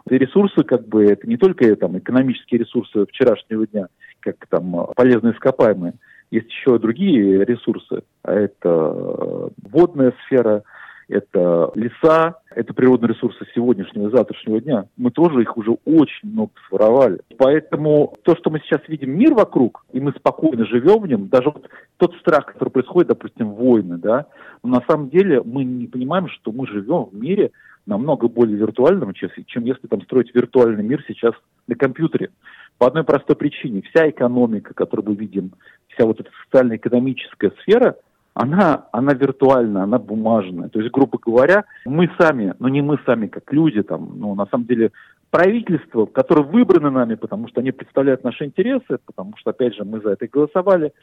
[0.07, 3.87] ресурсы, как бы, это не только там, экономические ресурсы вчерашнего дня,
[4.19, 5.93] как там полезные ископаемые,
[6.31, 8.01] есть еще другие ресурсы.
[8.23, 10.63] А это водная сфера,
[11.07, 14.85] это леса, это природные ресурсы сегодняшнего и завтрашнего дня.
[14.97, 17.19] Мы тоже их уже очень много своровали.
[17.37, 21.49] Поэтому то, что мы сейчас видим мир вокруг, и мы спокойно живем в нем, даже
[21.49, 24.25] вот тот страх, который происходит, допустим, войны, да,
[24.63, 27.51] но на самом деле мы не понимаем, что мы живем в мире,
[27.85, 31.33] намного более виртуальным, чем, если там строить виртуальный мир сейчас
[31.67, 32.29] на компьютере.
[32.77, 33.81] По одной простой причине.
[33.81, 35.53] Вся экономика, которую мы видим,
[35.89, 37.95] вся вот эта социально-экономическая сфера,
[38.33, 40.69] она, она виртуальная, она бумажная.
[40.69, 44.47] То есть, грубо говоря, мы сами, ну не мы сами как люди, там, ну на
[44.47, 44.91] самом деле
[45.29, 49.99] правительство, которое выбрано нами, потому что они представляют наши интересы, потому что, опять же, мы
[49.99, 50.93] за это голосовали,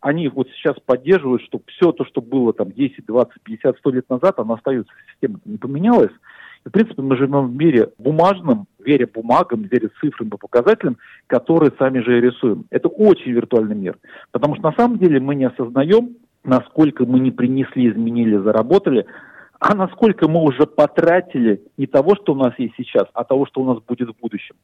[0.00, 4.10] они вот сейчас поддерживают, что все то, что было там 10, 20, 50, 100 лет
[4.10, 6.12] назад, оно остается, система не поменялась.
[6.64, 11.72] И, в принципе, мы живем в мире бумажном, веря бумагам, веря цифрам и показателям, которые
[11.78, 12.64] сами же и рисуем.
[12.70, 13.98] Это очень виртуальный мир.
[14.32, 19.06] Потому что на самом деле мы не осознаем, насколько мы не принесли, изменили, заработали,
[19.60, 23.60] а насколько мы уже потратили не того, что у нас есть сейчас, а того, что
[23.60, 24.54] у нас будет в будущем.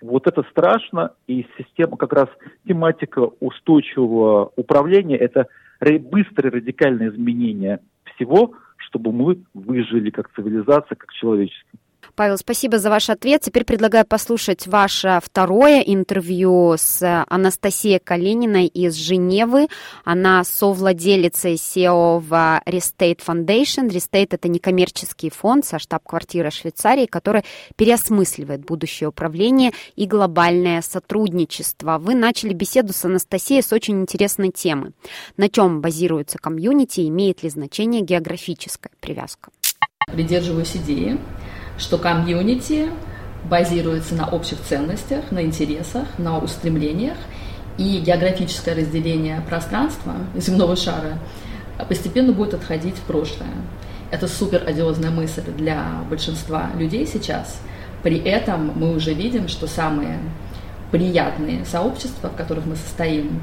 [0.00, 2.28] Вот это страшно, и система, как раз
[2.66, 5.46] тематика устойчивого управления, это
[5.80, 7.80] быстрое радикальное изменение
[8.14, 11.78] всего, чтобы мы выжили как цивилизация, как человечество.
[12.20, 13.40] Павел, спасибо за ваш ответ.
[13.40, 19.68] Теперь предлагаю послушать ваше второе интервью с Анастасией Калининой из Женевы.
[20.04, 22.30] Она совладелица и SEO в
[22.66, 23.88] Restate Foundation.
[23.88, 27.42] Restate– это некоммерческий фонд со штаб-квартирой Швейцарии, который
[27.76, 31.96] переосмысливает будущее управление и глобальное сотрудничество.
[31.96, 34.92] Вы начали беседу с Анастасией с очень интересной темы.
[35.38, 39.50] На чем базируется комьюнити, имеет ли значение географическая привязка?
[40.12, 41.18] Придерживаюсь идеи,
[41.80, 42.90] что комьюнити
[43.48, 47.16] базируется на общих ценностях, на интересах, на устремлениях,
[47.78, 51.18] и географическое разделение пространства земного шара
[51.88, 53.48] постепенно будет отходить в прошлое.
[54.10, 57.58] Это супер одиозная мысль для большинства людей сейчас.
[58.02, 60.18] При этом мы уже видим, что самые
[60.90, 63.40] приятные сообщества, в которых мы состоим,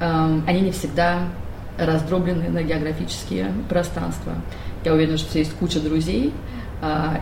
[0.00, 1.18] эм, они не всегда
[1.76, 4.34] раздроблены на географические пространства.
[4.84, 6.32] Я уверена, что есть куча друзей,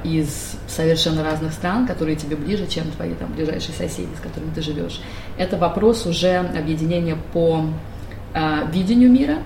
[0.03, 4.61] из совершенно разных стран, которые тебе ближе, чем твои там ближайшие соседи, с которыми ты
[4.61, 5.01] живешь.
[5.39, 7.67] Это вопрос уже объединения по
[8.35, 9.39] а, видению мира,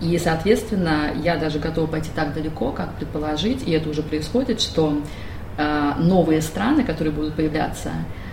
[0.00, 5.02] и, соответственно, я даже готова пойти так далеко, как предположить, и это уже происходит, что
[5.56, 8.27] а, новые страны, которые будут появляться, а,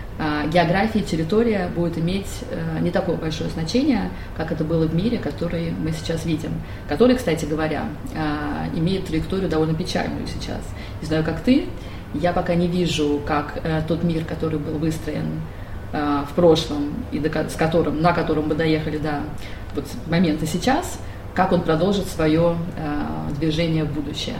[0.46, 5.18] география и территория будет иметь э, не такое большое значение, как это было в мире,
[5.18, 6.52] который мы сейчас видим,
[6.88, 10.62] который, кстати говоря, а, имеет траекторию довольно печальную сейчас.
[11.02, 11.66] Не знаю, как ты,
[12.14, 15.42] я пока не вижу, как э, тот мир, который был выстроен
[15.92, 19.20] э, в прошлом и с которым, на котором мы доехали до
[19.74, 20.98] вот, момента сейчас,
[21.34, 22.56] как он продолжит свое
[23.38, 24.36] движение в будущее.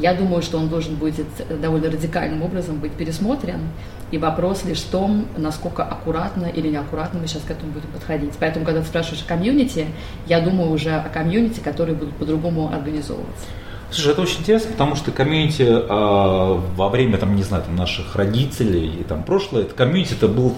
[0.00, 1.26] Я думаю, что он должен будет
[1.60, 3.60] довольно радикальным образом быть пересмотрен.
[4.10, 8.32] И вопрос лишь в том, насколько аккуратно или неаккуратно мы сейчас к этому будем подходить.
[8.40, 9.86] Поэтому, когда ты спрашиваешь о комьюнити,
[10.26, 13.44] я думаю уже о комьюнити, которые будут по-другому организовываться.
[13.90, 18.16] Слушай, это очень интересно, потому что комьюнити э, во время, там, не знаю, там, наших
[18.16, 20.54] родителей и там прошлое, это комьюнити это был,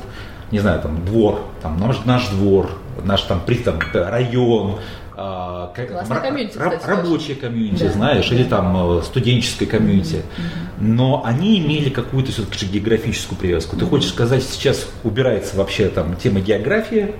[0.53, 2.71] не знаю, там двор, там наш, наш двор,
[3.05, 4.77] наш там, при, там район,
[5.17, 7.93] а, как, комьюнити, кстати, рабочее комьюнити, да.
[7.93, 10.17] знаешь, или там э, студенческое комьюнити.
[10.17, 10.81] Mm-hmm.
[10.81, 13.77] Но они имели какую-то все-таки географическую привязку.
[13.77, 13.81] Mm-hmm.
[13.81, 17.15] Ты хочешь сказать, сейчас убирается вообще там тема географии,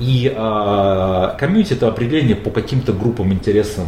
[0.00, 3.86] и а, комьюнити это определение по каким-то группам интересам.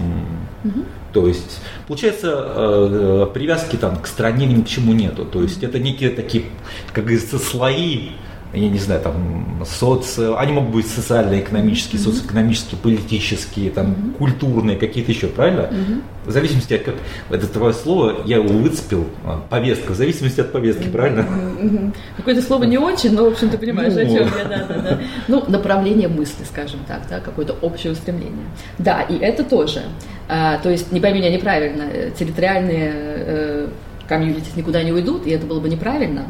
[0.64, 0.84] Mm-hmm.
[1.12, 5.24] То есть, получается, э, привязки там к стране ни к чему нету.
[5.24, 6.44] То есть, это некие такие,
[6.92, 8.10] как говорится, слои
[8.52, 10.34] я не знаю, там, соци...
[10.36, 12.04] они могут быть социально-экономические, mm-hmm.
[12.04, 14.14] социально-экономические, политические, там, mm-hmm.
[14.14, 15.68] культурные, какие-то еще, правильно?
[15.70, 16.02] Mm-hmm.
[16.26, 16.94] В зависимости от, как,
[17.30, 20.92] это твое слово, я его выцепил, а, повестка, в зависимости от повестки, mm-hmm.
[20.92, 21.20] правильно?
[21.20, 21.94] Mm-hmm.
[22.16, 24.00] Какое-то слово не очень, но, в общем, ты понимаешь, ну.
[24.00, 25.00] о чем я, да, да, да.
[25.28, 28.46] Ну, направление мысли, скажем так, да, какое-то общее устремление.
[28.78, 29.82] Да, и это тоже.
[30.28, 33.68] А, то есть, не пойми меня неправильно, территориальные э,
[34.08, 36.26] комьюнити никуда не уйдут, и это было бы неправильно.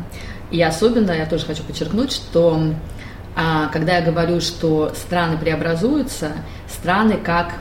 [0.50, 2.60] И особенно я тоже хочу подчеркнуть, что
[3.36, 6.32] а, когда я говорю, что страны преобразуются,
[6.68, 7.54] страны как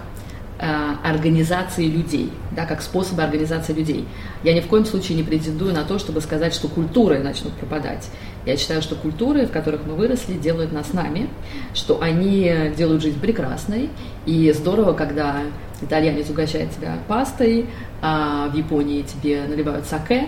[0.62, 4.06] а, организации людей, да, как способы организации людей.
[4.44, 8.10] Я ни в коем случае не претендую на то, чтобы сказать, что культуры начнут пропадать.
[8.46, 11.30] Я считаю, что культуры, в которых мы выросли, делают нас нами,
[11.74, 13.90] что они делают жизнь прекрасной.
[14.26, 15.44] И здорово, когда
[15.82, 17.68] итальянец угощает тебя пастой,
[18.02, 20.28] а в Японии тебе наливают саке,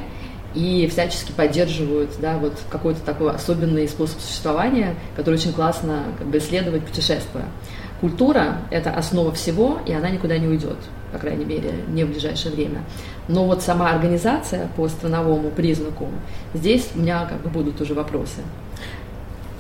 [0.54, 6.38] и всячески поддерживают да, вот какой-то такой особенный способ существования, который очень классно как бы,
[6.38, 7.46] исследовать, путешествуя.
[8.02, 10.78] Культура– это основа всего, и она никуда не уйдет,
[11.12, 12.84] по крайней мере, не в ближайшее время.
[13.28, 16.08] Но вот сама организация по страновому признаку,
[16.56, 18.42] здесь у меня как бы будут уже вопросы.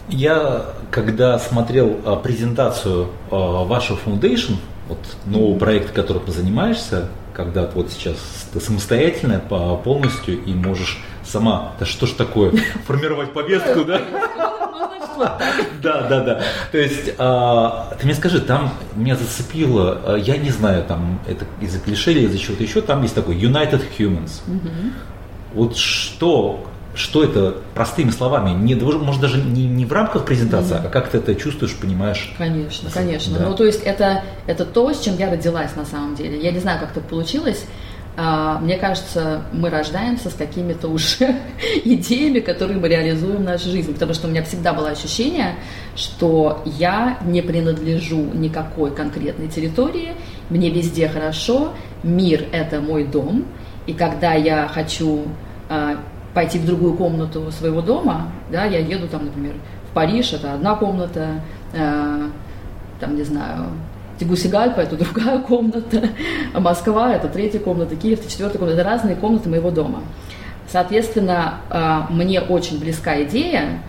[0.09, 4.55] Я, когда смотрел а, презентацию а, вашего foundation,
[4.89, 8.17] вот нового проекта, которым ты занимаешься, когда вот сейчас
[8.53, 12.51] ты самостоятельная полностью и можешь сама, да что ж такое,
[12.85, 14.01] формировать повестку, да?
[15.81, 16.41] Да, да, да.
[16.71, 21.45] То есть, а, ты мне скажи, там меня зацепило, а, я не знаю, там это
[21.59, 24.41] из-за клише или из-за чего-то еще, там есть такой United Humans.
[25.53, 28.51] Вот что, что это простыми словами?
[28.51, 30.87] Не, может, даже не, не в рамках презентации, mm-hmm.
[30.87, 32.33] а как ты это чувствуешь, понимаешь?
[32.37, 33.39] Конечно, конечно.
[33.39, 33.49] Да.
[33.49, 36.41] Ну, то есть это, это то, с чем я родилась на самом деле.
[36.41, 37.65] Я не знаю, как так получилось.
[38.17, 41.37] А, мне кажется, мы рождаемся с какими-то уже
[41.85, 43.93] идеями, которые мы реализуем в нашей жизни.
[43.93, 45.55] Потому что у меня всегда было ощущение,
[45.95, 50.13] что я не принадлежу никакой конкретной территории,
[50.49, 51.73] мне везде хорошо,
[52.03, 53.45] мир– это мой дом.
[53.87, 55.23] И когда я хочу
[55.69, 55.97] а,
[56.33, 59.55] пойти в другую комнату своего дома, да, я еду там, например,
[59.89, 61.41] в Париж, это одна комната,
[61.73, 62.29] э,
[62.99, 63.65] там, не знаю,
[64.17, 66.09] Тегусигальпа– это другая комната,
[66.53, 70.01] Москва– это третья комната, Киев– это четвертая комната, это разные комнаты моего дома.
[70.69, 73.81] Соответственно, э, мне очень близка идея,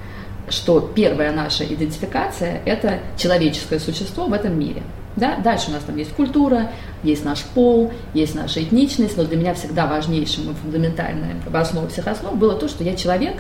[0.49, 4.83] что первая наша идентификация– это человеческое существо в этом мире–
[5.16, 5.37] да?
[5.37, 6.70] Дальше у нас там есть культура,
[7.03, 11.88] есть наш пол, есть наша этничность, но для меня всегда важнейшим и фундаментальным в основе
[11.88, 13.37] всех основ было то, что я человек,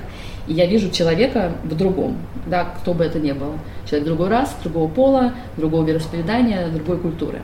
[0.46, 3.54] и я вижу человека в другом, да, кто бы это ни был.
[3.88, 7.40] Человек другой раз, другого пола, другого вероисповедания, другой культуры.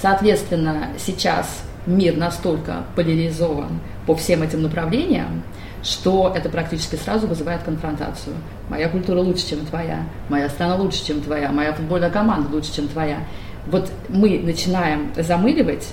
[0.00, 5.42] Соответственно, сейчас мир настолько поляризован по всем этим направлениям,
[5.82, 8.36] что это практически сразу вызывает конфронтацию.
[8.68, 12.88] Моя культура лучше, чем твоя, моя страна лучше, чем твоя, моя футбольная команда лучше, чем
[12.88, 13.18] твоя
[13.66, 15.88] вот мы начинаем замыливать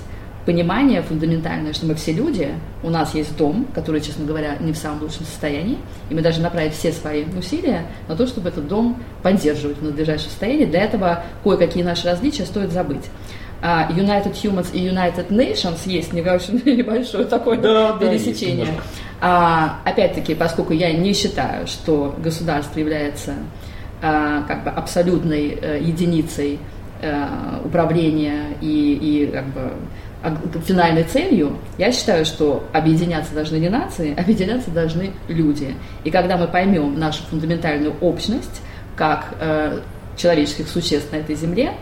[0.46, 2.48] понимание фундаментальное, что мы все люди,
[2.82, 5.78] у нас есть дом, который, честно говоря, не в самом лучшем состоянии,
[6.08, 10.30] и мы должны направить все свои усилия на то, чтобы этот дом поддерживать в надлежащем
[10.30, 10.64] состоянии.
[10.64, 13.04] Для этого кое-какие наши различия стоит забыть.
[13.62, 18.66] А United Humans и United Nations есть небольшое такое да, пересечение.
[18.66, 18.72] Да,
[19.20, 23.34] а, опять-таки, поскольку я не считаю, что государство является
[24.00, 26.79] а, как бы абсолютной а, единицей Э,
[27.64, 29.72] управления и, и как бы,
[30.66, 35.74] финальной целью, я считаю, что объединяться должны не нации, объединяться должны люди.
[36.04, 38.62] И когда мы поймем нашу фундаментальную общность
[38.96, 39.80] как э,
[40.16, 41.72] человеческих существ на этой земле,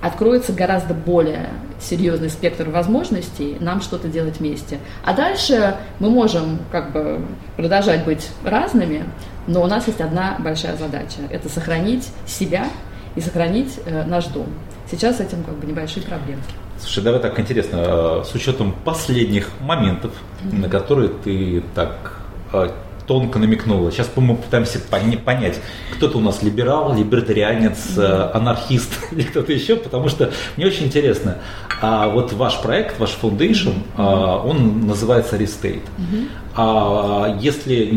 [0.00, 1.48] откроется гораздо более
[1.80, 4.78] серьезный спектр возможностей нам что-то делать вместе.
[5.04, 7.20] А дальше мы можем как бы
[7.56, 9.04] продолжать быть разными,
[9.46, 12.66] но у нас есть одна большая задача– это сохранить себя
[13.16, 14.46] и сохранить э, наш дом.
[14.88, 16.44] Сейчас с этим как бы небольшие проблемки.
[16.78, 20.12] Слушай, давай так интересно, э, с учетом последних моментов,
[20.42, 20.60] mm-hmm.
[20.60, 22.20] на которые ты так
[22.52, 22.70] э,
[23.06, 23.90] тонко намекнула.
[23.90, 25.60] Сейчас мы пытаемся понять,
[25.94, 28.32] кто-то у нас либерал, либертарианец, mm-hmm.
[28.32, 31.38] анархист или кто-то еще, потому что мне очень интересно.
[31.80, 34.48] А вот ваш проект, ваш foundation, mm-hmm.
[34.48, 35.82] он называется Restate.
[35.98, 36.28] Mm-hmm.
[36.58, 37.90] А если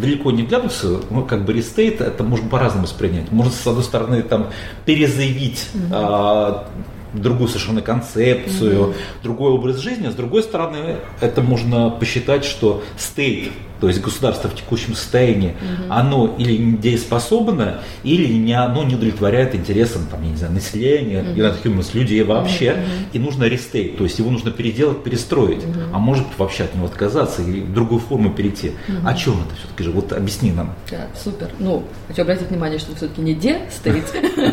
[0.00, 3.32] далеко не глянуться, ну, как бы Restate это можно по-разному воспринять.
[3.32, 4.46] Можно, с одной стороны, там,
[4.84, 6.64] перезаявить mm-hmm
[7.12, 8.94] другую совершенно концепцию, mm-hmm.
[9.24, 10.06] другой образ жизни.
[10.06, 13.50] А с другой стороны, это можно посчитать, что state
[13.80, 15.92] то есть государство в текущем состоянии, угу.
[15.92, 21.30] оно или недееспособно, или не, оно не удовлетворяет интересам там, я не знаю, населения, угу.
[21.30, 22.80] United Humans, людей вообще, угу.
[23.12, 25.80] и нужно restate, то есть его нужно переделать, перестроить, угу.
[25.92, 28.72] а может вообще от него отказаться и в другую форму перейти.
[28.88, 29.08] Угу.
[29.08, 29.90] О чем это все-таки же?
[29.90, 30.74] Вот объясни нам.
[30.90, 31.48] Да, супер.
[31.58, 34.04] Ну, хочу обратить внимание, что все-таки не де стоит,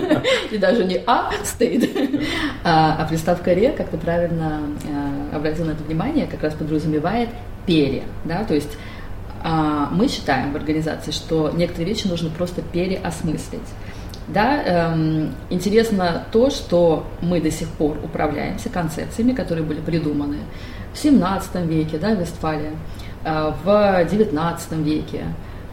[0.52, 1.90] и даже не а стоит,
[2.64, 7.30] а приставка ре, как ты правильно а, обратил на это внимание, как раз подразумевает
[7.66, 8.97] пере, да, то есть а,
[9.48, 13.62] мы считаем в организации, что некоторые вещи нужно просто переосмыслить.
[14.28, 20.40] Да, эм, интересно то, что мы до сих пор управляемся концепциями, которые были придуманы
[20.94, 22.72] в 17 веке, да, в Вестфалии,
[23.24, 25.28] э, в 19 веке,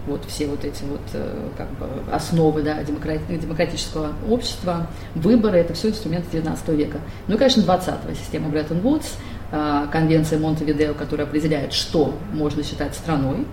[0.06, 5.88] вот все вот эти вот э, как бы основы да, демократического общества, выборы, это все
[5.88, 6.98] инструменты 19 века.
[7.26, 9.14] Ну и, конечно, 20-го система Бреттон-Вудс,
[9.50, 13.46] конвенция Монтевидео, которая определяет, что можно считать страной.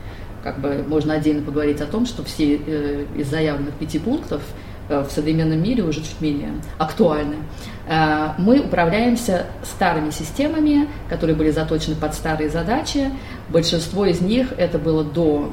[0.43, 4.41] Как бы можно отдельно поговорить о том, что все э, из заявленных пяти пунктов
[4.89, 7.35] в современном мире уже чуть менее актуальны.
[8.37, 13.09] Мы управляемся старыми системами, которые были заточены под старые задачи.
[13.47, 15.49] Большинство из них это было до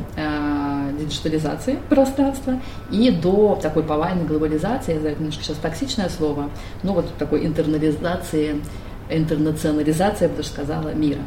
[0.99, 2.61] диджитализации пространства
[2.91, 6.51] и до такой повальной глобализации, я знаю, это немножко сейчас токсичное слово,
[6.83, 8.61] но вот такой интернализации,
[9.11, 11.21] интернационализации, я бы даже сказала, мира.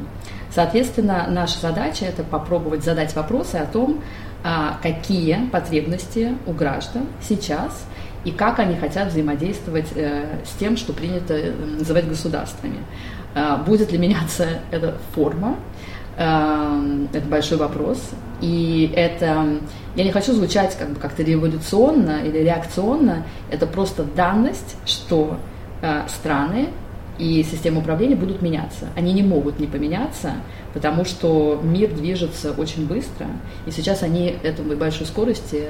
[0.54, 4.02] Соответственно, наша задача– это попробовать задать вопросы о том,
[4.44, 7.86] а, какие потребности у граждан сейчас
[8.26, 12.78] и как они хотят взаимодействовать э, с тем, что принято э, называть государствами.
[13.34, 15.58] А, будет ли меняться эта форма,
[16.18, 18.12] Эм, это большой вопрос.
[18.42, 19.60] И это,
[19.96, 25.38] я не хочу звучать как бы как-то революционно или реакционно, это просто данность, что
[25.82, 26.70] э, страны
[27.22, 28.88] и системы управления будут меняться.
[28.96, 30.34] Они не могут не поменяться,
[30.74, 33.28] потому что мир движется очень быстро,
[33.68, 35.68] и сейчас они этому большой скорости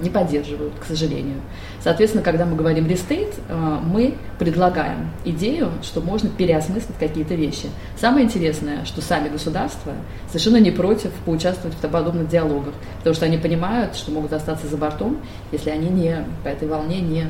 [0.00, 1.42] не поддерживают, к сожалению.
[1.82, 7.68] Соответственно, когда мы говорим restate, э, мы предлагаем идею, что можно переосмыслить какие-то вещи.
[8.00, 9.92] Самое интересное, что сами государства
[10.28, 14.78] совершенно не против поучаствовать в подобных диалогах, потому что они понимают, что могут остаться за
[14.78, 15.18] бортом,
[15.52, 17.26] если они не по этой волне не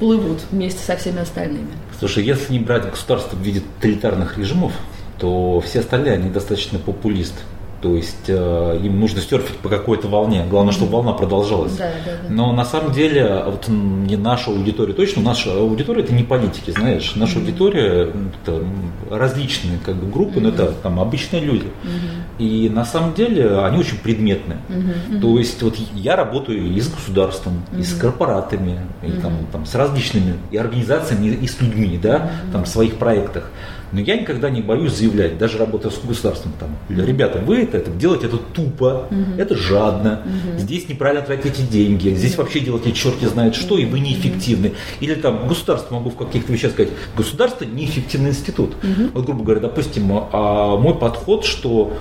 [0.00, 1.68] плывут вместе со всеми остальными.
[2.00, 4.72] Слушай, если не брать государство в виде тоталитарных режимов,
[5.18, 7.34] то все остальные, они достаточно популист.
[7.80, 10.44] То есть э, им нужно серфить по какой-то волне.
[10.50, 11.76] Главное, чтобы волна продолжалась.
[11.76, 12.28] Да, да, да.
[12.28, 17.14] Но на самом деле, вот не наша аудитория, точно, наша аудитория это не политики, знаешь.
[17.16, 17.40] Наша mm-hmm.
[17.40, 18.12] аудитория
[18.42, 18.64] это
[19.10, 20.42] различные как бы, группы, mm-hmm.
[20.42, 21.64] но это там обычные люди.
[21.64, 22.44] Mm-hmm.
[22.44, 24.58] И на самом деле они очень предметные.
[24.68, 25.20] Mm-hmm.
[25.20, 27.80] То есть вот я работаю и с государством, mm-hmm.
[27.80, 29.20] и с корпоратами, и mm-hmm.
[29.22, 32.52] там, там, с различными и организациями, и с людьми, да, mm-hmm.
[32.52, 33.50] там, в своих проектах.
[33.92, 37.90] Но я никогда не боюсь заявлять, даже работая с государством, там, ребята, вы это, это
[37.90, 39.38] делаете это тупо, угу.
[39.38, 40.58] это жадно, угу.
[40.58, 44.72] здесь неправильно тратите деньги, здесь вообще делаете черти знает что, и вы неэффективны.
[45.00, 48.74] Или там государство, могу в каких-то вещах сказать, государство неэффективный институт.
[48.82, 49.10] Угу.
[49.14, 51.92] Вот, грубо говоря, допустим, а, мой подход, что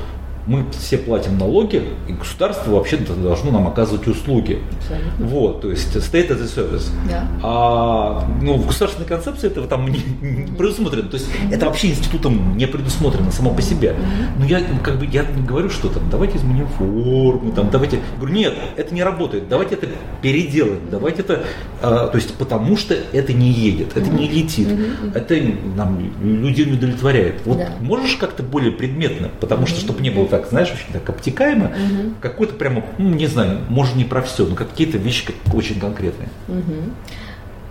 [0.45, 4.59] мы все платим налоги, и государство вообще должно нам оказывать услуги.
[4.79, 5.25] Абсолютно.
[5.25, 6.89] Вот, то есть state as a service.
[7.07, 7.27] Да.
[7.43, 11.09] А ну, в государственной концепции этого там не, не предусмотрено.
[11.09, 13.95] То есть это вообще институтом не предусмотрено само по себе.
[14.37, 17.97] Но я как бы я говорю, что там давайте изменим форму, там давайте.
[17.97, 19.47] Я говорю, нет, это не работает.
[19.49, 19.87] Давайте это
[20.21, 20.81] переделаем.
[20.89, 21.43] Давайте это.
[21.81, 24.67] А, то есть потому что это не едет, это не летит,
[25.13, 25.35] это
[25.75, 27.41] нам людей не удовлетворяет.
[27.45, 27.69] Вот да.
[27.81, 31.65] можешь как-то более предметно, потому что чтобы не было так так, знаешь, очень так обтекаемо,
[31.65, 32.13] угу.
[32.21, 36.29] какой-то прямо, ну, не знаю, может не про все, но какие-то вещи как, очень конкретные.
[36.47, 36.73] Угу.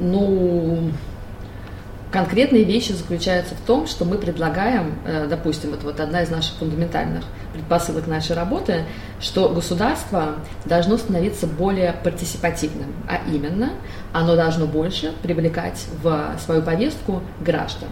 [0.00, 0.90] Ну,
[2.12, 6.56] конкретные вещи заключаются в том, что мы предлагаем, э, допустим, это вот одна из наших
[6.56, 8.84] фундаментальных предпосылок нашей работы,
[9.20, 13.70] что государство должно становиться более партиципативным, а именно
[14.12, 17.88] оно должно больше привлекать в свою повестку граждан.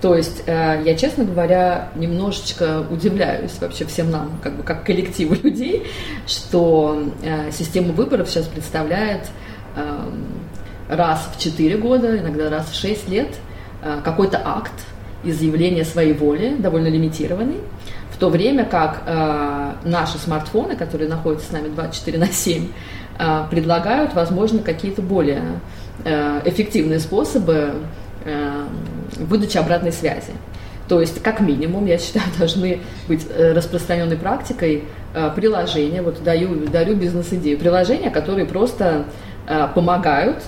[0.00, 5.34] То есть э, я, честно говоря, немножечко удивляюсь вообще всем нам, как бы как коллективу
[5.42, 5.86] людей,
[6.26, 9.28] что э, система выборов сейчас представляет
[9.74, 10.26] эм,
[10.88, 13.34] раз в 4 года, иногда раз в 6 лет
[13.82, 14.72] э, какой-то акт
[15.24, 17.58] изъявления своей воли, довольно лимитированный,
[18.12, 19.02] в то время как
[19.84, 22.68] наши смартфоны, которые находятся с нами 24 на 7,
[23.18, 25.60] э, предлагают, возможно, какие-то более
[26.44, 27.74] эффективные способы
[29.18, 30.32] выдачи обратной связи.
[30.88, 36.66] То есть, как минимум, я считаю, должны быть э, распространенной практикой э, приложения, вот даю,
[36.66, 39.04] дарю бизнес-идею, приложения, которые просто
[39.46, 40.42] э, помогают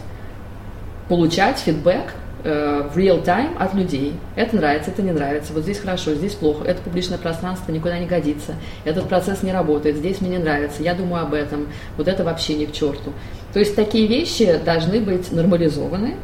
[1.09, 4.15] получать фидбэк в real time от людей.
[4.35, 8.07] Это нравится, это не нравится, вот здесь хорошо, здесь плохо, это публичное пространство никуда не
[8.07, 8.55] годится,
[8.87, 11.67] этот процесс не работает, здесь мне не нравится, я думаю об этом,
[11.99, 13.13] вот это вообще не к черту.
[13.53, 16.17] То есть такие вещи должны быть нормализованы.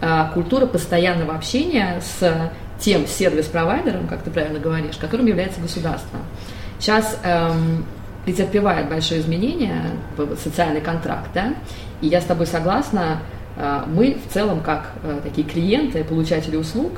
[0.00, 6.18] А культура постоянного общения с тем сервис-провайдером, как ты правильно говоришь, которым является государство.
[6.78, 7.86] Сейчас эм,
[8.26, 9.82] претерпевает большое изменение
[10.42, 11.54] социальный контракт, да,
[12.02, 13.20] и я с тобой согласна,
[13.56, 16.92] а, мы в целом, как э, такие клиенты, получатели услуг,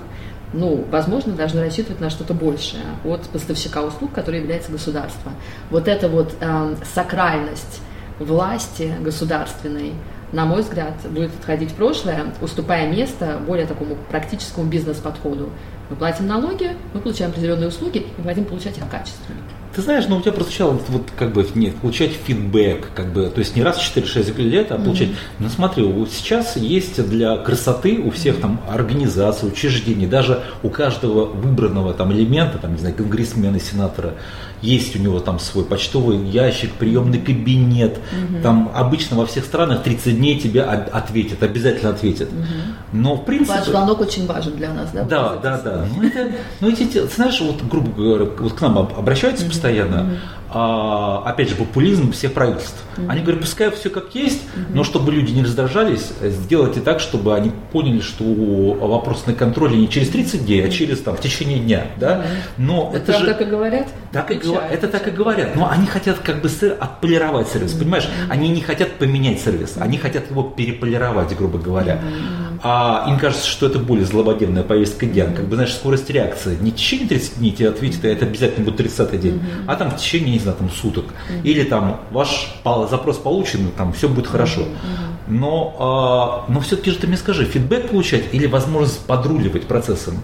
[0.53, 5.33] ну, возможно, должны рассчитывать на что-то большее от поставщика услуг, который является государство.
[5.71, 7.83] Вот эта вот э, сакральность
[8.19, 9.93] власти государственной,
[10.33, 15.51] на мой взгляд, будет отходить в прошлое, уступая место более такому практическому бизнес-подходу.
[15.91, 19.39] Мы платим налоги, мы получаем определенные услуги и хотим получать их качественно.
[19.75, 23.39] Ты знаешь, ну у тебя прозвучало вот как бы нет, получать фидбэк, как бы, то
[23.39, 25.09] есть не раз в 4-6 лет, а получать.
[25.09, 25.39] Mm-hmm.
[25.39, 31.27] Ну смотри, вот сейчас есть для красоты у всех там организаций, учреждений, даже у каждого
[31.27, 34.15] выбранного там элемента, там, не знаю, конгрессмена, сенатора,
[34.63, 37.99] есть у него там свой почтовый ящик, приемный кабинет.
[37.99, 38.43] Угу.
[38.43, 42.29] Там обычно во всех странах 30 дней тебе ответят, обязательно ответят.
[42.29, 42.47] Угу.
[42.93, 43.59] Но в принципе...
[43.59, 45.03] Ваш звонок очень важен для нас, да?
[45.05, 45.87] Да, да, да.
[45.95, 46.31] Ну, это,
[46.61, 49.53] ну эти, знаешь, вот, грубо говоря, вот к нам обращаются угу.
[49.53, 50.03] постоянно.
[50.03, 50.17] Угу
[50.51, 52.83] а, опять же, популизм всех правительств.
[52.97, 53.07] Mm-hmm.
[53.11, 54.75] Они говорят, пускай все как есть, mm-hmm.
[54.75, 59.91] но чтобы люди не раздражались, сделайте так, чтобы они поняли, что вопрос на контроле не
[59.91, 61.89] через 30 дней, а через там, в течение дня.
[61.99, 62.25] Да?
[62.57, 63.89] Но это, это же, так и говорят?
[64.11, 65.57] Так и, это так и говорят.
[65.57, 67.79] Но они хотят как бы отполировать сервис, mm-hmm.
[67.79, 68.09] понимаешь?
[68.29, 71.95] Они не хотят поменять сервис, они хотят его переполировать, грубо говоря.
[71.95, 72.61] Mm-hmm.
[72.63, 75.25] А им кажется, что это более злободневная повестка дня.
[75.25, 75.35] Mm-hmm.
[75.35, 76.57] Как бы, знаешь, скорость реакции.
[76.61, 79.65] Не в течение 30 дней тебе ответит, а это обязательно будет 30 день, mm-hmm.
[79.67, 81.05] а там в течение не знаю, там суток.
[81.05, 81.43] Mm-hmm.
[81.43, 84.63] Или там ваш запрос получен, там все будет хорошо.
[84.63, 85.19] Mm-hmm.
[85.29, 90.15] Но, э, но все-таки же ты мне скажи, фидбэк получать или возможность подруливать процессом?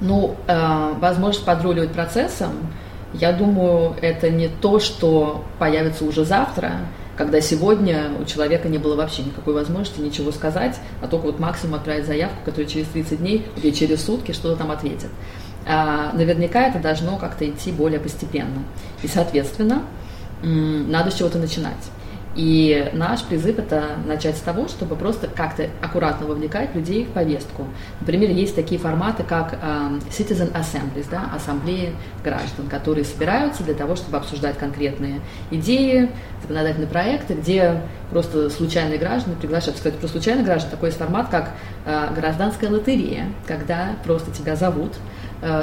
[0.00, 2.52] Ну, э, возможность подруливать процессом,
[3.14, 6.72] я думаю, это не то, что появится уже завтра,
[7.16, 11.74] когда сегодня у человека не было вообще никакой возможности ничего сказать, а только вот максимум
[11.74, 15.10] отправить заявку, которая через 30 дней или через сутки что-то там ответит.
[15.66, 18.64] А, наверняка это должно как-то идти более постепенно.
[19.02, 19.82] И, соответственно,
[20.42, 21.90] надо с чего-то начинать.
[22.34, 27.66] И наш призыв это начать с того, чтобы просто как-то аккуратно вовлекать людей в повестку.
[28.00, 29.56] Например, есть такие форматы, как э,
[30.10, 31.92] citizen assemblies, да, ассамблеи
[32.24, 35.20] граждан, которые собираются для того, чтобы обсуждать конкретные
[35.50, 36.10] идеи,
[36.40, 39.76] законодательные проекты, где просто случайные граждане приглашают.
[39.76, 41.50] Кстати, про случайных граждан такой есть формат, как
[41.84, 44.92] э, гражданская лотерея, когда просто тебя зовут,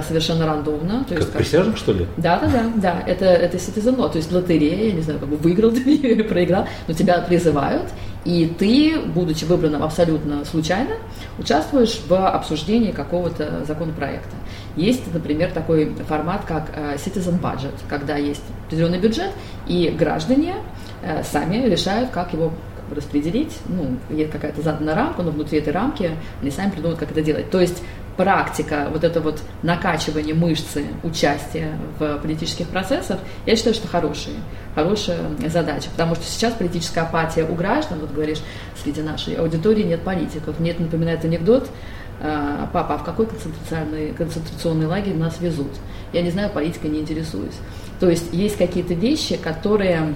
[0.08, 1.06] совершенно рандомно.
[1.06, 2.06] То как есть, присяжных, что ли?
[2.18, 3.04] Да, да, да, да.
[3.08, 6.68] Это, это Law, то есть лотерея, я не знаю, как бы выиграл ты или проиграл,
[6.88, 7.90] но тебя призывают,
[8.26, 10.96] и ты, будучи выбранным абсолютно случайно,
[11.38, 14.36] участвуешь в обсуждении какого-то законопроекта.
[14.76, 19.32] Есть, например, такой формат, как э, Citizen Budget, когда есть определенный бюджет,
[19.68, 20.56] и граждане
[21.02, 22.52] э, сами решают, как его
[22.94, 26.12] распределить, ну, есть какая-то заданная рамка, но внутри этой рамки
[26.42, 27.50] они сами придумают, как это делать.
[27.50, 27.84] То есть
[28.20, 34.36] практика, вот это вот накачивание мышцы участия в политических процессах, я считаю, что хорошие,
[34.76, 38.40] хорошая задача, потому что сейчас политическая апатия у граждан, вот говоришь,
[38.84, 41.70] среди нашей аудитории нет политиков, мне это напоминает анекдот,
[42.22, 45.72] «А, папа, а в какой концентрационный, концентрационный лагерь нас везут?
[46.12, 47.56] Я не знаю, политикой не интересуюсь.
[48.02, 50.14] То есть есть какие-то вещи, которые,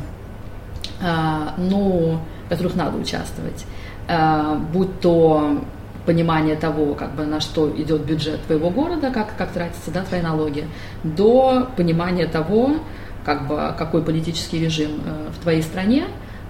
[1.01, 3.66] а, ну, в которых надо участвовать.
[4.10, 5.64] А, будь то
[6.06, 10.22] понимание того, как бы на что идет бюджет твоего города, как, как тратятся да, твои
[10.22, 10.68] налоги,
[11.04, 12.78] до понимания того,
[13.24, 16.06] как бы, какой политический режим э, в твоей стране,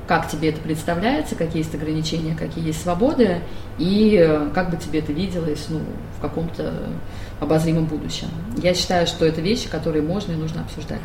[0.08, 3.42] как тебе это представляется, какие есть ограничения, какие есть свободы,
[3.78, 5.82] и э, как бы тебе это виделось ну,
[6.18, 6.74] в каком-то
[7.40, 8.28] обозримом будущем.
[8.58, 11.00] Я считаю, что это вещи, которые можно и нужно обсуждать.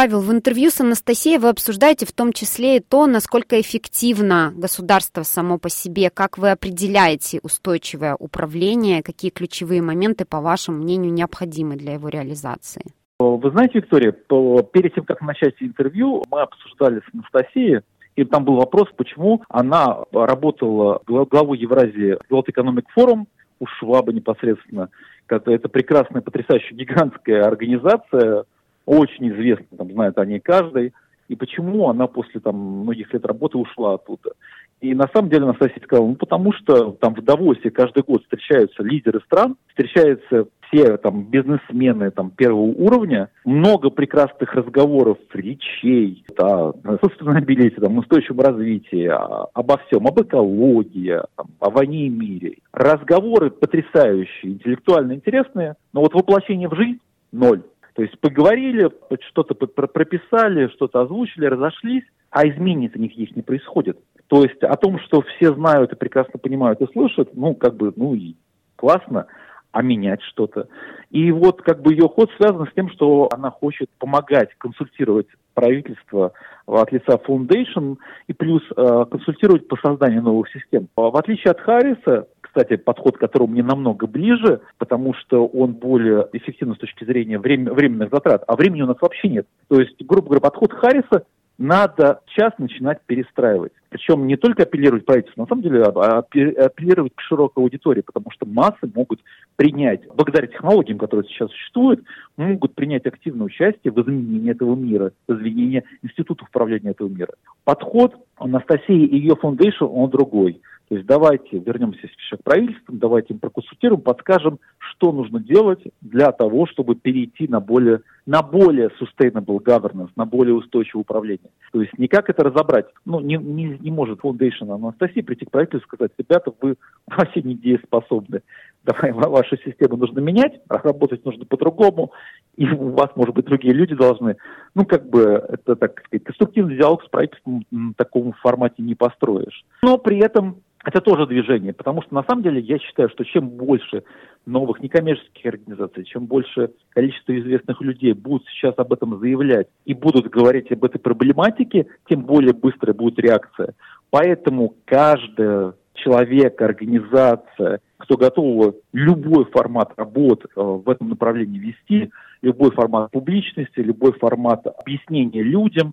[0.00, 5.24] Павел, в интервью с Анастасией вы обсуждаете в том числе и то, насколько эффективно государство
[5.24, 11.74] само по себе, как вы определяете устойчивое управление, какие ключевые моменты, по вашему мнению, необходимы
[11.74, 12.82] для его реализации.
[13.18, 17.80] Вы знаете, Виктория, перед тем, как начать интервью, мы обсуждали с Анастасией
[18.14, 23.24] и там был вопрос, почему она работала главой Евразии World Economic Forum,
[23.58, 24.90] у Шваба непосредственно.
[25.28, 28.44] Это прекрасная, потрясающая, гигантская организация,
[28.88, 30.92] очень известная, там знает о ней каждый.
[31.28, 34.32] И почему она после там, многих лет работы ушла оттуда.
[34.80, 38.82] И на самом деле Анастасия сказала, ну потому что там в Давосе каждый год встречаются
[38.82, 46.98] лидеры стран, встречаются все там бизнесмены там первого уровня, много прекрасных разговоров, речей, да, о
[47.02, 49.10] сустанабилити, там, устойчивом развитии,
[49.54, 52.58] обо всем, об экологии, там, о войне и мире.
[52.72, 57.00] Разговоры потрясающие, интеллектуально интересные, но вот воплощение в жизнь–
[57.32, 57.62] ноль.
[57.98, 58.88] То есть поговорили,
[59.28, 63.98] что-то прописали, что-то озвучили, разошлись, а изменений у них есть не происходит.
[64.28, 67.92] То есть о том, что все знают и прекрасно понимают и слышат, ну, как бы,
[67.96, 68.36] ну и
[68.76, 69.26] классно,
[69.72, 70.68] а менять что-то.
[71.10, 76.32] И вот как бы ее ход связан с тем, что она хочет помогать, консультировать правительство
[76.66, 77.96] от лица Foundation
[78.28, 80.86] и плюс э, консультировать по созданию новых систем.
[80.94, 86.28] В отличие от Харриса, кстати, подход к которому мне намного ближе, потому что он более
[86.32, 89.46] эффективен с точки зрения время, временных затрат, а времени у нас вообще нет.
[89.68, 91.24] То есть, грубо говоря, подход Харриса
[91.58, 93.72] надо сейчас начинать перестраивать.
[93.90, 98.46] Причем не только апеллировать правительству, на самом деле а, апеллировать к широкой аудитории, потому что
[98.46, 99.20] массы могут
[99.56, 102.04] принять, благодаря технологиям, которые сейчас существуют,
[102.36, 107.32] могут принять активное участие в изменении этого мира, в изменении института управления этого мира.
[107.64, 110.60] Подход Анастасии и ее фундейшн, он другой.
[110.88, 116.66] То есть давайте вернемся к правительствам, давайте им проконсультируем, подскажем, что нужно делать для того,
[116.66, 121.50] чтобы перейти на более, на более sustainable governance, на более устойчивое управление.
[121.72, 122.86] То есть никак это разобрать.
[123.04, 126.76] Ну, не, не, не может Foundation Анастасии прийти к правительству и сказать, ребята, вы
[127.06, 128.40] вообще не дееспособны.
[128.84, 132.12] Давай, вашу систему нужно менять, работать нужно по-другому,
[132.56, 134.36] и у вас, может быть, другие люди должны.
[134.74, 139.66] Ну, как бы, это, так сказать, конструктивный диалог с правительством в таком формате не построишь.
[139.82, 143.50] Но при этом это тоже движение, потому что на самом деле я считаю, что чем
[143.50, 144.04] больше
[144.46, 150.30] новых некоммерческих организаций, чем больше количество известных людей будут сейчас об этом заявлять и будут
[150.30, 153.74] говорить об этой проблематике, тем более быстрая будет реакция.
[154.08, 162.10] Поэтому каждый человек, организация, кто готов любой формат работы э, в этом направлении вести,
[162.40, 165.92] любой формат публичности, любой формат объяснения людям,